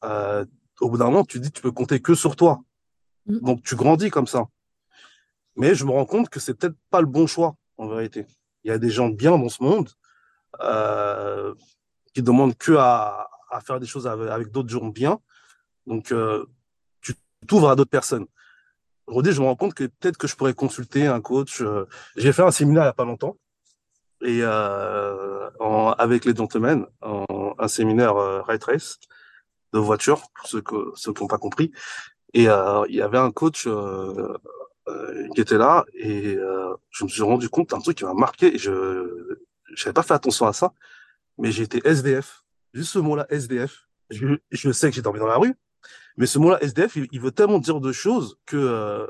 [0.03, 0.45] Euh,
[0.79, 2.61] au bout d'un moment, tu dis tu peux compter que sur toi.
[3.27, 3.39] Mmh.
[3.39, 4.45] Donc tu grandis comme ça.
[5.55, 8.25] Mais je me rends compte que c'est peut-être pas le bon choix, en vérité.
[8.63, 9.89] Il y a des gens bien dans ce monde
[10.59, 11.53] euh,
[12.13, 15.19] qui demandent que à, à, faire des choses avec, d'autres gens bien.
[15.87, 16.45] Donc, euh,
[17.01, 17.15] tu
[17.47, 18.27] t'ouvres à d'autres personnes.
[19.07, 21.61] Aujourd'hui, je me rends compte que peut-être que je pourrais consulter un coach.
[21.61, 21.85] Euh,
[22.15, 23.37] J'ai fait un séminaire il n'y a pas longtemps
[24.23, 28.99] et euh, en, avec les gentlemen, en, un séminaire euh, Right Race
[29.73, 31.71] de voiture, pour ceux, que, ceux qui n'ont pas compris.
[32.33, 34.37] Et euh, il y avait un coach euh,
[35.33, 36.37] qui était là et
[36.89, 39.39] je me suis rendu compte d'un truc qui m'a marqué et je
[39.79, 40.73] n'avais pas fait attention à ça,
[41.37, 42.43] mais été SDF.
[42.73, 43.87] Juste ce mot-là, SDF.
[44.09, 45.55] Je, je sais que j'ai dormi dans la rue,
[46.17, 49.07] mais ce mot-là, SDF, il, veut tellement dire de choses que euh,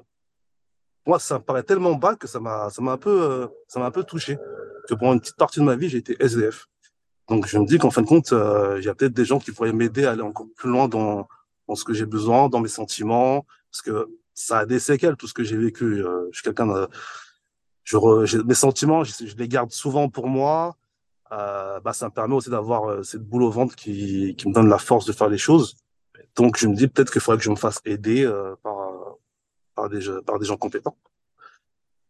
[1.06, 3.92] moi, ça me paraît tellement bas que ça m'a, un peu, euh, ça m'a un
[3.92, 4.38] peu touché.
[4.88, 6.68] Que pendant une petite partie de ma vie, j'ai été SDF.
[7.28, 9.40] Donc, je me dis qu'en fin de compte, euh, il y a peut-être des gens
[9.40, 11.28] qui pourraient m'aider à aller encore plus loin dans,
[11.68, 15.28] dans ce que j'ai besoin, dans mes sentiments, parce que ça a des séquelles, tout
[15.28, 15.98] ce que j'ai vécu.
[15.98, 16.88] Je suis quelqu'un de,
[17.84, 20.76] je, re, mes sentiments, je, les garde souvent pour moi.
[21.32, 24.54] Euh, bah, ça me permet aussi d'avoir euh, cette boule au ventre qui, qui me
[24.54, 25.78] donne la force de faire les choses.
[26.36, 28.78] Donc, je me dis peut-être qu'il faudrait que je me fasse aider euh, par,
[29.76, 30.98] par, des, par des gens compétents.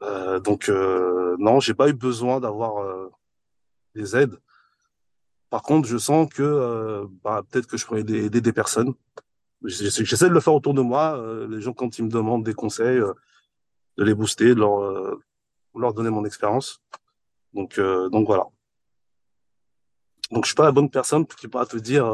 [0.02, 2.84] Euh, donc, euh, non, j'ai pas eu besoin d'avoir
[3.96, 4.38] des aides.
[5.50, 8.94] Par contre, je sens que bah, peut-être que je pourrais aider, des personnes
[9.64, 11.18] J'essaie de le faire autour de moi.
[11.18, 13.14] Euh, les gens, quand ils me demandent des conseils, euh,
[13.98, 15.22] de les booster, de leur, euh,
[15.80, 16.82] leur donner mon expérience.
[17.54, 18.46] Donc, euh, donc voilà.
[20.32, 22.06] Donc, je suis pas la bonne personne qui pourra te dire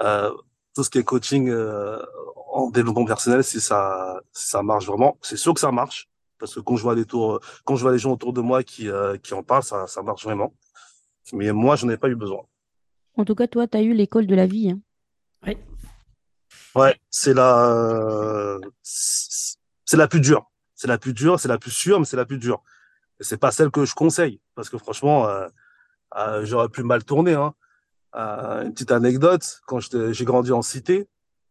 [0.00, 0.32] euh,
[0.74, 1.52] tout ce qui est coaching
[2.52, 5.16] en développement personnel, si ça, si ça marche vraiment.
[5.22, 6.08] C'est sûr que ça marche
[6.38, 8.64] parce que quand je vois les tours, quand je vois les gens autour de moi
[8.64, 8.88] qui,
[9.22, 10.52] qui en parlent, ça, ça marche vraiment.
[11.32, 12.42] Mais moi, je n'en ai pas eu besoin.
[13.16, 14.70] En tout cas, toi, tu as eu l'école de la vie.
[14.70, 14.80] Hein.
[15.46, 15.56] Oui.
[16.74, 20.50] Ouais, c'est la, c'est la plus dure.
[20.74, 22.62] C'est la plus dure, c'est la plus sûre, mais c'est la plus dure.
[23.20, 25.46] Et c'est pas celle que je conseille, parce que franchement, euh,
[26.16, 27.34] euh, j'aurais pu mal tourner.
[27.34, 27.54] Hein.
[28.16, 31.08] Euh, une petite anecdote, quand j'ai grandi en cité,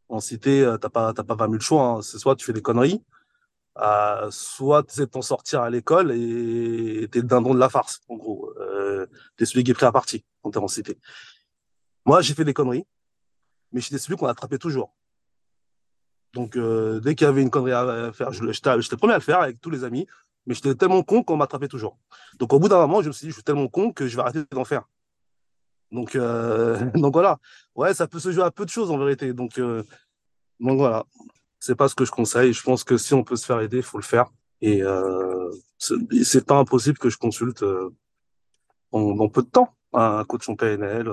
[0.09, 1.83] en cité, t'as pas, t'as pas 20 000 choix.
[1.83, 2.01] Hein.
[2.01, 3.01] C'est soit tu fais des conneries,
[3.79, 8.15] euh, soit sais t'en sortir à l'école et t'es le dindon de la farce, en
[8.15, 8.53] gros.
[8.59, 10.99] Euh, t'es celui qui est pris à partie quand t'es en cité.
[12.05, 12.85] Moi, j'ai fait des conneries,
[13.71, 14.93] mais j'étais celui qu'on attrapait toujours.
[16.33, 19.21] Donc, euh, dès qu'il y avait une connerie à faire, j'étais le premier à le
[19.21, 20.07] faire avec tous les amis,
[20.45, 21.97] mais j'étais tellement con qu'on m'attrapait toujours.
[22.39, 24.15] Donc, au bout d'un moment, je me suis dit, je suis tellement con que je
[24.15, 24.83] vais arrêter d'en faire.
[25.91, 27.39] Donc, euh, donc voilà.
[27.75, 29.33] Ouais, ça peut se jouer à peu de choses en vérité.
[29.33, 29.83] Donc, euh,
[30.59, 31.05] donc voilà.
[31.59, 32.51] C'est pas ce que je conseille.
[32.51, 34.25] Je pense que si on peut se faire aider, il faut le faire.
[34.59, 37.63] Et euh, c'est pas impossible que je consulte
[38.91, 41.09] en, peu de temps un coach en PNL.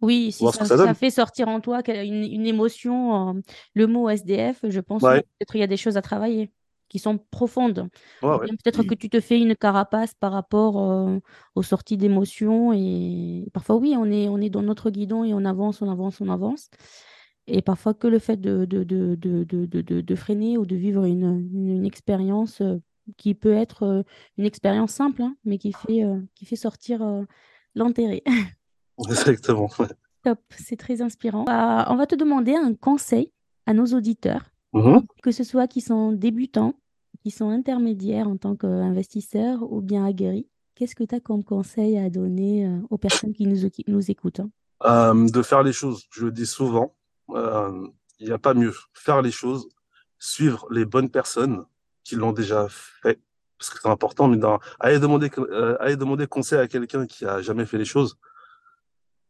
[0.00, 3.40] Oui, si ça, ça, fait sortir en toi une, une émotion, euh,
[3.74, 5.22] le mot SDF, je pense ouais.
[5.22, 6.52] peut-être il y a des choses à travailler
[6.88, 7.88] qui sont profondes.
[8.22, 11.18] Ouais, Peut-être que tu te fais une carapace par rapport euh,
[11.54, 15.44] aux sorties d'émotions et parfois oui, on est, on est dans notre guidon et on
[15.44, 16.70] avance, on avance, on avance.
[17.46, 21.48] Et parfois que le fait de, de, de, de, de freiner ou de vivre une,
[21.52, 22.76] une, expérience euh,
[23.16, 24.04] qui peut être
[24.36, 27.00] une expérience simple, hein, mais qui fait, qui fait sortir
[27.74, 28.22] l'enterré.
[29.08, 29.70] Exactement.
[30.24, 31.44] Top, c'est très inspirant.
[31.48, 33.32] on va te demander un conseil
[33.66, 35.06] à nos auditeurs Mhm.
[35.22, 36.74] Que ce soit qui sont débutants,
[37.22, 40.46] qui sont intermédiaires en tant qu'investisseurs ou bien aguerris.
[40.74, 44.40] Qu'est-ce que tu as comme conseil à donner euh, aux personnes qui nous, nous écoutent
[44.40, 44.50] hein?
[44.84, 46.04] Euh, De faire les choses.
[46.10, 46.94] Je le dis souvent,
[47.30, 47.86] euh,
[48.20, 48.74] il n'y a pas mieux.
[48.92, 49.68] Faire les choses,
[50.18, 51.64] suivre les bonnes personnes
[52.04, 53.18] qui l'ont déjà fait,
[53.58, 55.30] parce que c'est important, mais dans, aller demander,
[55.80, 58.16] aller demander conseil à quelqu'un qui a jamais fait les choses,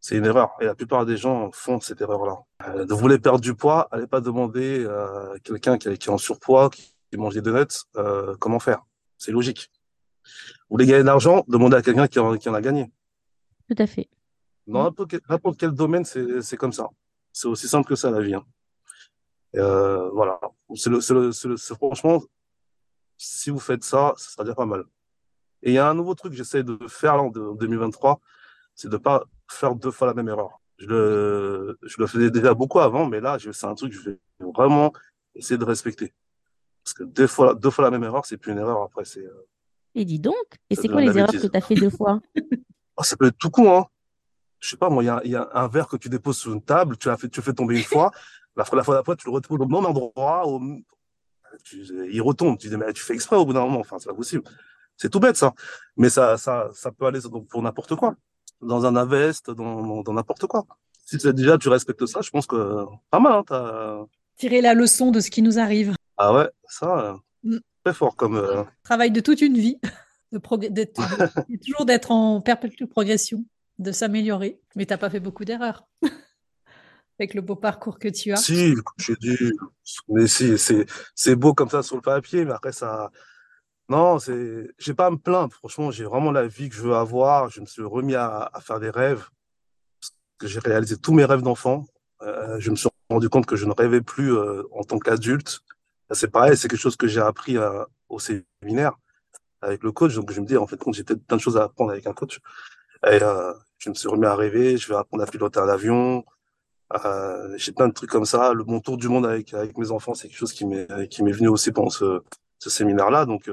[0.08, 0.56] c'est une erreur.
[0.58, 2.38] Et la plupart des gens font cette erreur-là.
[2.66, 6.70] Euh, vous voulez perdre du poids, allez pas demander à quelqu'un qui, est en surpoids,
[6.70, 8.86] qui mange des donuts, euh, comment faire?
[9.18, 9.70] C'est logique.
[10.24, 12.90] Vous voulez gagner de l'argent, demandez à quelqu'un qui, en a gagné.
[13.68, 14.08] Tout à fait.
[14.66, 14.84] Dans
[15.28, 16.88] n'importe quel domaine, c'est comme ça.
[17.30, 18.34] C'est aussi simple que ça, la vie.
[18.34, 18.46] Hein.
[19.56, 20.40] Euh, voilà.
[20.74, 22.22] C'est le, le, le franchement,
[23.18, 24.84] si vous faites ça, ça sera déjà pas mal.
[25.62, 28.22] Et il y a un nouveau truc que j'essaie de faire là, en 2023,
[28.78, 30.60] c'est de pas faire deux fois la même erreur.
[30.78, 34.10] Je le, je le faisais déjà beaucoup avant, mais là, c'est un truc que je
[34.10, 34.18] vais
[34.54, 34.92] vraiment
[35.34, 36.14] essayer de respecter.
[36.84, 39.04] Parce que deux fois, deux fois la même erreur, c'est plus une erreur après.
[39.04, 39.48] C'est, euh,
[39.96, 40.36] et dis donc,
[40.70, 42.20] et c'est quoi les erreurs que tu as fait deux fois
[42.96, 43.86] oh, Ça peut être tout con, hein.
[44.60, 46.52] Je sais pas, moi, il y a, y a, un verre que tu déposes sur
[46.52, 48.12] une table, tu as fait, tu fais tomber une fois,
[48.56, 50.60] la fois, la fois d'après, tu le retrouves au même endroit, au...
[51.64, 52.56] tu, il retombe.
[52.58, 54.44] Tu dis, mais tu fais exprès au bout d'un moment, enfin, c'est pas possible.
[54.96, 55.52] C'est tout bête, ça.
[55.96, 57.20] Mais ça, ça, ça peut aller
[57.50, 58.14] pour n'importe quoi
[58.60, 60.66] dans un invest, dans, n'importe quoi.
[61.04, 63.42] Si déjà tu respectes ça, je pense que pas mal.
[63.50, 64.06] Hein,
[64.36, 65.94] Tirer la leçon de ce qui nous arrive.
[66.16, 67.58] Ah ouais, ça, mm.
[67.84, 68.36] très fort comme.
[68.36, 68.64] Euh...
[68.84, 69.78] Travail de toute une vie,
[70.32, 70.38] de,
[71.66, 73.44] toujours d'être en perpétuelle progression,
[73.78, 74.60] de s'améliorer.
[74.76, 75.86] Mais t'as pas fait beaucoup d'erreurs.
[77.18, 78.36] Avec le beau parcours que tu as.
[78.36, 79.36] Si, j'ai dit,
[80.08, 80.86] mais si, c'est,
[81.16, 83.10] c'est beau comme ça sur le papier, mais après ça,
[83.88, 85.52] non, c'est, j'ai pas à me plaindre.
[85.54, 87.48] Franchement, j'ai vraiment la vie que je veux avoir.
[87.50, 89.28] Je me suis remis à, à faire des rêves.
[90.38, 91.86] Que j'ai réalisé tous mes rêves d'enfant.
[92.22, 95.60] Euh, je me suis rendu compte que je ne rêvais plus euh, en tant qu'adulte.
[96.10, 98.92] C'est pareil, c'est quelque chose que j'ai appris euh, au séminaire
[99.62, 100.14] avec le coach.
[100.14, 102.12] Donc je me dis en fait, j'ai peut-être plein de choses à apprendre avec un
[102.12, 102.40] coach.
[103.06, 104.76] Et euh, je me suis remis à rêver.
[104.76, 106.24] Je vais apprendre à piloter un avion.
[107.04, 108.52] Euh, j'ai plein de trucs comme ça.
[108.52, 111.22] Le mon tour du monde avec avec mes enfants, c'est quelque chose qui m'est qui
[111.22, 112.22] m'est venu aussi pendant ce,
[112.58, 113.26] ce séminaire-là.
[113.26, 113.50] Donc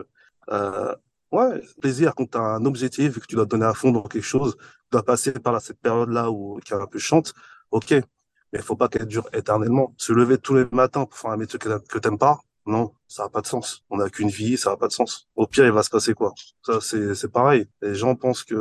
[0.51, 0.95] euh,
[1.31, 3.91] ouais, plaisir quand tu as un objectif et que tu dois te donner à fond
[3.91, 7.33] dans quelque chose, tu dois passer par cette période-là où qui est un peu chante,
[7.71, 9.93] ok, mais il faut pas qu'elle dure éternellement.
[9.97, 13.29] Se lever tous les matins pour faire un métier que, t'aimes pas, non, ça n'a
[13.29, 13.83] pas de sens.
[13.89, 15.27] On n'a qu'une vie, ça n'a pas de sens.
[15.35, 16.33] Au pire, il va se passer quoi?
[16.63, 17.67] Ça, c'est c'est pareil.
[17.81, 18.55] Les gens pensent que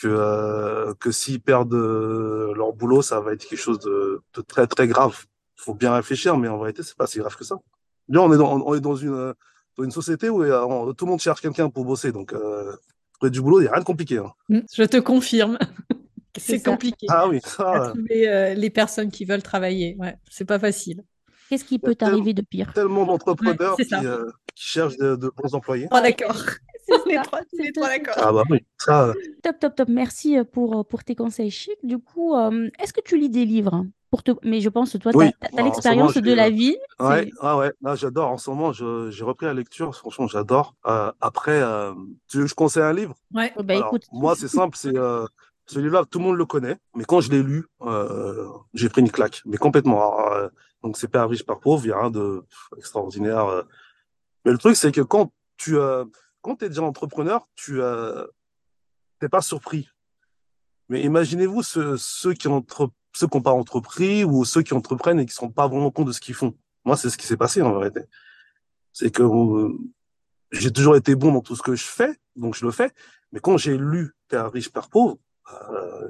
[0.00, 4.40] que euh, que s'ils perdent euh, leur boulot, ça va être quelque chose de, de
[4.42, 5.24] très très grave.
[5.56, 7.56] Faut bien réfléchir, mais en vérité, c'est pas si grave que ça.
[8.08, 9.34] Là, on est dans on est dans une
[9.76, 12.12] dans une société où euh, tout le monde cherche quelqu'un pour bosser.
[12.12, 12.72] Donc, euh,
[13.14, 14.18] trouver du boulot, il n'y a rien de compliqué.
[14.18, 14.32] Hein.
[14.48, 15.58] Mm, je te confirme.
[16.38, 17.06] c'est compliqué.
[17.08, 17.92] Ah oui, ça.
[17.94, 19.96] trouver euh, les personnes qui veulent travailler.
[19.98, 21.02] Ouais, c'est pas facile.
[21.48, 22.72] Qu'est-ce qui peut t'arriver de pire?
[22.72, 25.88] Tellement d'entrepreneurs qui, euh, qui, cherchent de, de bons employés.
[25.90, 26.40] Oh, d'accord.
[27.06, 28.14] les trois, les trois d'accord.
[28.16, 29.12] Ah bah oui, ça.
[29.42, 29.88] Top, top, top.
[29.88, 31.78] Merci pour, pour tes conseils chics.
[31.82, 32.34] Du coup,
[32.78, 33.84] est-ce que tu lis des livres?
[34.42, 36.76] Mais je pense, toi, tu as, l'expérience de la vie.
[36.98, 38.30] Ouais, ah ouais, j'adore.
[38.30, 39.94] En ce moment, j'ai repris la lecture.
[39.94, 40.74] Franchement, j'adore.
[40.86, 41.92] Euh, après, euh,
[42.28, 43.14] tu veux que je conseille un livre?
[43.32, 43.52] Ouais.
[43.62, 44.06] Bah, écoute.
[44.12, 44.76] Moi, c'est simple.
[44.76, 45.26] C'est euh,
[45.66, 46.76] celui-là, tout le monde le connaît.
[46.94, 47.66] Mais quand je l'ai lu,
[48.74, 49.42] j'ai pris une claque.
[49.46, 50.14] Mais complètement.
[50.82, 51.84] donc, c'est Père riche, par pauvre.
[51.84, 52.44] Il n'y a rien de
[52.76, 53.64] extraordinaire.
[54.44, 55.76] Mais le truc, c'est que quand tu
[56.42, 57.80] quand es déjà entrepreneur, tu
[59.22, 59.88] n'es pas surpris.
[60.90, 65.20] Mais imaginez-vous ceux, ceux qui entreprennent ceux qui n'ont pas entrepris ou ceux qui entreprennent
[65.20, 66.54] et qui ne rendent pas vraiment compte de ce qu'ils font.
[66.84, 68.00] Moi, c'est ce qui s'est passé en vérité.
[68.92, 69.72] c'est que euh,
[70.52, 72.90] j'ai toujours été bon dans tout ce que je fais, donc je le fais.
[73.32, 75.18] Mais quand j'ai lu Père riche, Père pauvre,
[75.52, 76.08] euh,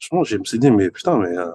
[0.00, 1.52] franchement, je me suis dit, mais putain, mais euh,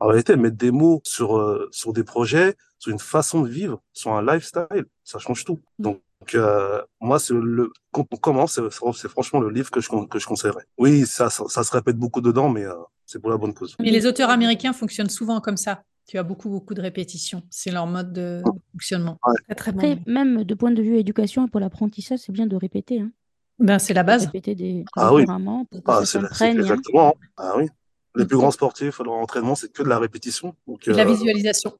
[0.00, 3.82] en réalité, mettre des mots sur, euh, sur des projets, sur une façon de vivre,
[3.92, 5.60] sur un lifestyle, ça change tout.
[5.78, 6.00] Donc,
[6.34, 8.60] euh, moi, c'est le, quand on commence,
[8.94, 10.66] c'est franchement le livre que je, que je conseillerais.
[10.78, 12.74] Oui, ça, ça, ça se répète beaucoup dedans, mais euh,
[13.06, 13.74] c'est pour la bonne cause.
[13.80, 15.82] Mais les auteurs américains fonctionnent souvent comme ça.
[16.06, 17.42] Tu as beaucoup, beaucoup de répétitions.
[17.50, 18.42] C'est leur mode de
[18.72, 19.18] fonctionnement.
[19.46, 20.02] Très, très Après, bon.
[20.06, 23.00] même de point de vue éducation et pour l'apprentissage, c'est bien de répéter.
[23.00, 23.10] Hein.
[23.58, 24.26] Ben, c'est la base.
[24.26, 25.24] Répéter des Ah oui.
[25.24, 26.58] pour que Ah, ça s'imprègne.
[26.58, 26.60] hein.
[26.60, 27.08] exactement.
[27.08, 27.28] hein.
[27.38, 27.68] Ah oui.
[28.16, 30.54] Les plus grands sportifs, leur entraînement, c'est que de la répétition.
[30.68, 31.72] Donc, Et de la euh, visualisation.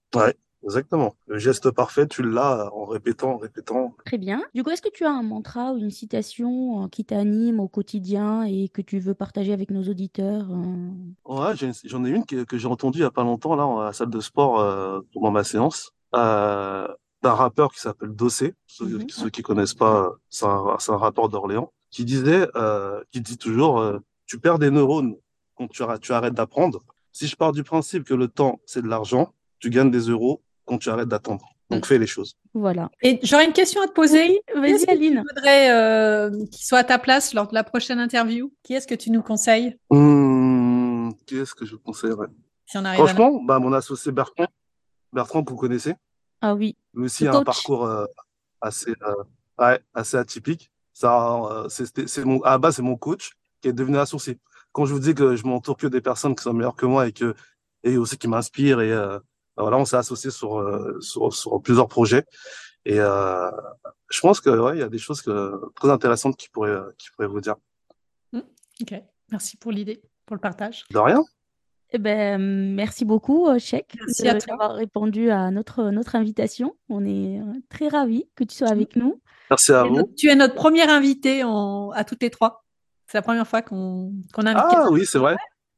[0.65, 1.15] Exactement.
[1.27, 3.95] Le geste parfait, tu l'as en répétant, en répétant.
[4.05, 4.43] Très bien.
[4.55, 7.69] Du coup, est-ce que tu as un mantra ou une citation euh, qui t'anime au
[7.69, 10.91] quotidien et que tu veux partager avec nos auditeurs euh,
[11.25, 11.53] Ouais,
[11.85, 13.93] j'en ai une que, que j'ai entendue il y a pas longtemps, là, à la
[13.93, 16.89] salle de sport, euh, pendant ma séance, euh,
[17.23, 18.55] d'un rappeur qui s'appelle Dossé.
[18.67, 19.09] Ceux, Mhm.
[19.09, 23.83] ceux qui connaissent pas, c'est un, rappeur d'Orléans, qui disait, euh, qui dit toujours,
[24.27, 25.15] tu perds des neurones
[25.57, 26.81] quand tu arrêtes d'apprendre.
[27.12, 30.43] Si je pars du principe que le temps, c'est de l'argent, tu gagnes des euros
[30.65, 31.47] quand tu arrêtes d'attendre.
[31.71, 32.37] Donc fais les choses.
[32.53, 32.91] Voilà.
[33.03, 34.41] Et j'aurais une question à te poser.
[34.53, 35.23] Qui Vas-y, est-ce tu Aline.
[35.35, 38.95] voudrais euh, qu'il soit à ta place lors de la prochaine interview Qui est-ce que
[38.95, 39.77] tu nous conseilles?
[39.91, 42.27] Hum, qu'est-ce que je conseillerais?
[42.67, 43.07] si on arrive à...
[43.07, 44.47] Franchement, bah, mon associé Bertrand,
[45.12, 45.95] Bertrand que vous connaissez,
[46.41, 46.77] Ah oui.
[46.95, 48.05] lui aussi a un parcours euh,
[48.61, 49.15] assez, euh,
[49.59, 50.71] ouais, assez atypique.
[50.93, 53.99] Ça, euh, c'est, c'était- c'est mon, à la base, c'est mon coach qui est devenu
[53.99, 54.39] associé.
[54.73, 57.07] Quand je vous dis que je m'entoure que des personnes qui sont meilleures que moi
[57.09, 57.35] et que,
[57.83, 58.93] et aussi qui m'inspirent et,
[59.57, 62.24] voilà, on s'est associé sur, euh, sur, sur plusieurs projets.
[62.86, 63.50] Et, euh,
[64.11, 66.90] je pense que, ouais, il y a des choses que, très intéressantes qui pourraient, euh,
[66.98, 67.55] qui pourraient vous dire.
[68.82, 68.92] Ok,
[69.30, 70.84] merci pour l'idée, pour le partage.
[70.90, 71.22] De rien?
[71.92, 72.40] Eh ben,
[72.74, 73.59] merci beaucoup, toi.
[74.48, 76.74] d'avoir répondu à notre, notre invitation.
[76.88, 79.20] On est très ravis que tu sois avec nous.
[79.48, 79.94] Merci à Et vous.
[79.98, 82.64] notre- tu es notre première invitée en- à toutes les trois.
[83.07, 84.88] C'est la première fois qu'on qu'on invite Ah quelqu'un.
[84.90, 85.36] oui, c'est vrai.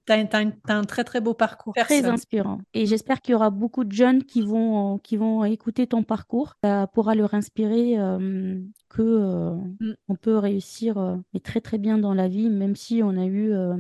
[0.07, 1.75] t'as, t'as une- t'as un très très beau parcours.
[1.75, 2.15] Très Personne.
[2.15, 2.59] inspirant.
[2.75, 6.55] Et j'espère qu'il y aura beaucoup de jeunes qui vont, qui vont écouter ton parcours.
[6.65, 8.61] Ça pourra leur inspirer euh,
[8.91, 9.93] que euh, Mm.
[10.09, 13.25] on peut réussir euh, mais très très bien dans la vie, même si on a
[13.25, 13.77] eu euh,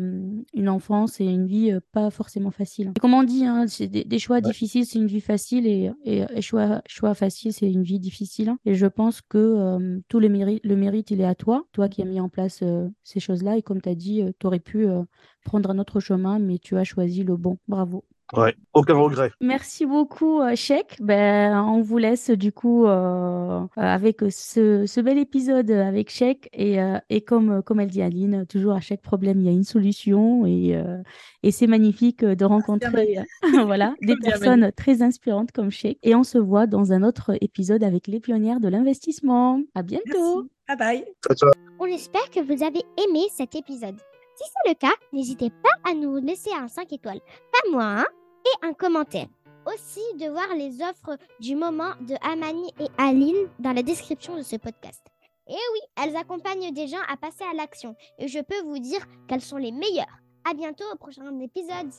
[0.54, 2.92] une enfance et une vie euh, pas forcément facile.
[2.96, 5.90] Et comme on dit, hein, c'est des, des choix difficiles, c'est une vie facile, et,
[6.04, 8.54] et, et choix, choix facile, c'est une vie difficile.
[8.64, 11.88] Et je pense que euh, tout le mérite, le mérite, il est à toi, toi
[11.88, 13.56] qui as mis en place euh, ces choses-là.
[13.58, 15.02] Et comme tu as dit, tu aurais pu euh,
[15.44, 17.58] prendre un autre chemin, mais tu as choisi le bon.
[17.68, 18.04] Bravo.
[18.32, 19.32] Ouais, aucun regret.
[19.40, 20.96] Merci beaucoup, euh, Cheikh.
[21.00, 26.48] Ben, on vous laisse du coup euh, avec ce, ce bel épisode avec Cheikh.
[26.52, 29.52] Et, euh, et comme, comme elle dit Aline, toujours à chaque problème, il y a
[29.52, 30.46] une solution.
[30.46, 30.98] Et, euh,
[31.42, 33.22] et c'est magnifique de rencontrer euh,
[33.66, 35.98] voilà, des personnes très inspirantes comme Cheikh.
[36.02, 39.60] Et on se voit dans un autre épisode avec les pionnières de l'investissement.
[39.74, 40.44] À bientôt.
[40.44, 40.50] Merci.
[40.68, 41.04] Bye bye.
[41.26, 41.50] Ciao, ciao.
[41.80, 43.96] On espère que vous avez aimé cet épisode.
[44.36, 47.20] Si c'est le cas, n'hésitez pas à nous laisser un 5 étoiles,
[47.52, 48.06] pas moins, hein,
[48.44, 49.28] et un commentaire.
[49.66, 54.42] Aussi de voir les offres du moment de Amani et Aline dans la description de
[54.42, 55.04] ce podcast.
[55.46, 57.96] Et oui, elles accompagnent des gens à passer à l'action.
[58.18, 60.20] Et je peux vous dire qu'elles sont les meilleures.
[60.48, 61.90] À bientôt au prochain épisode.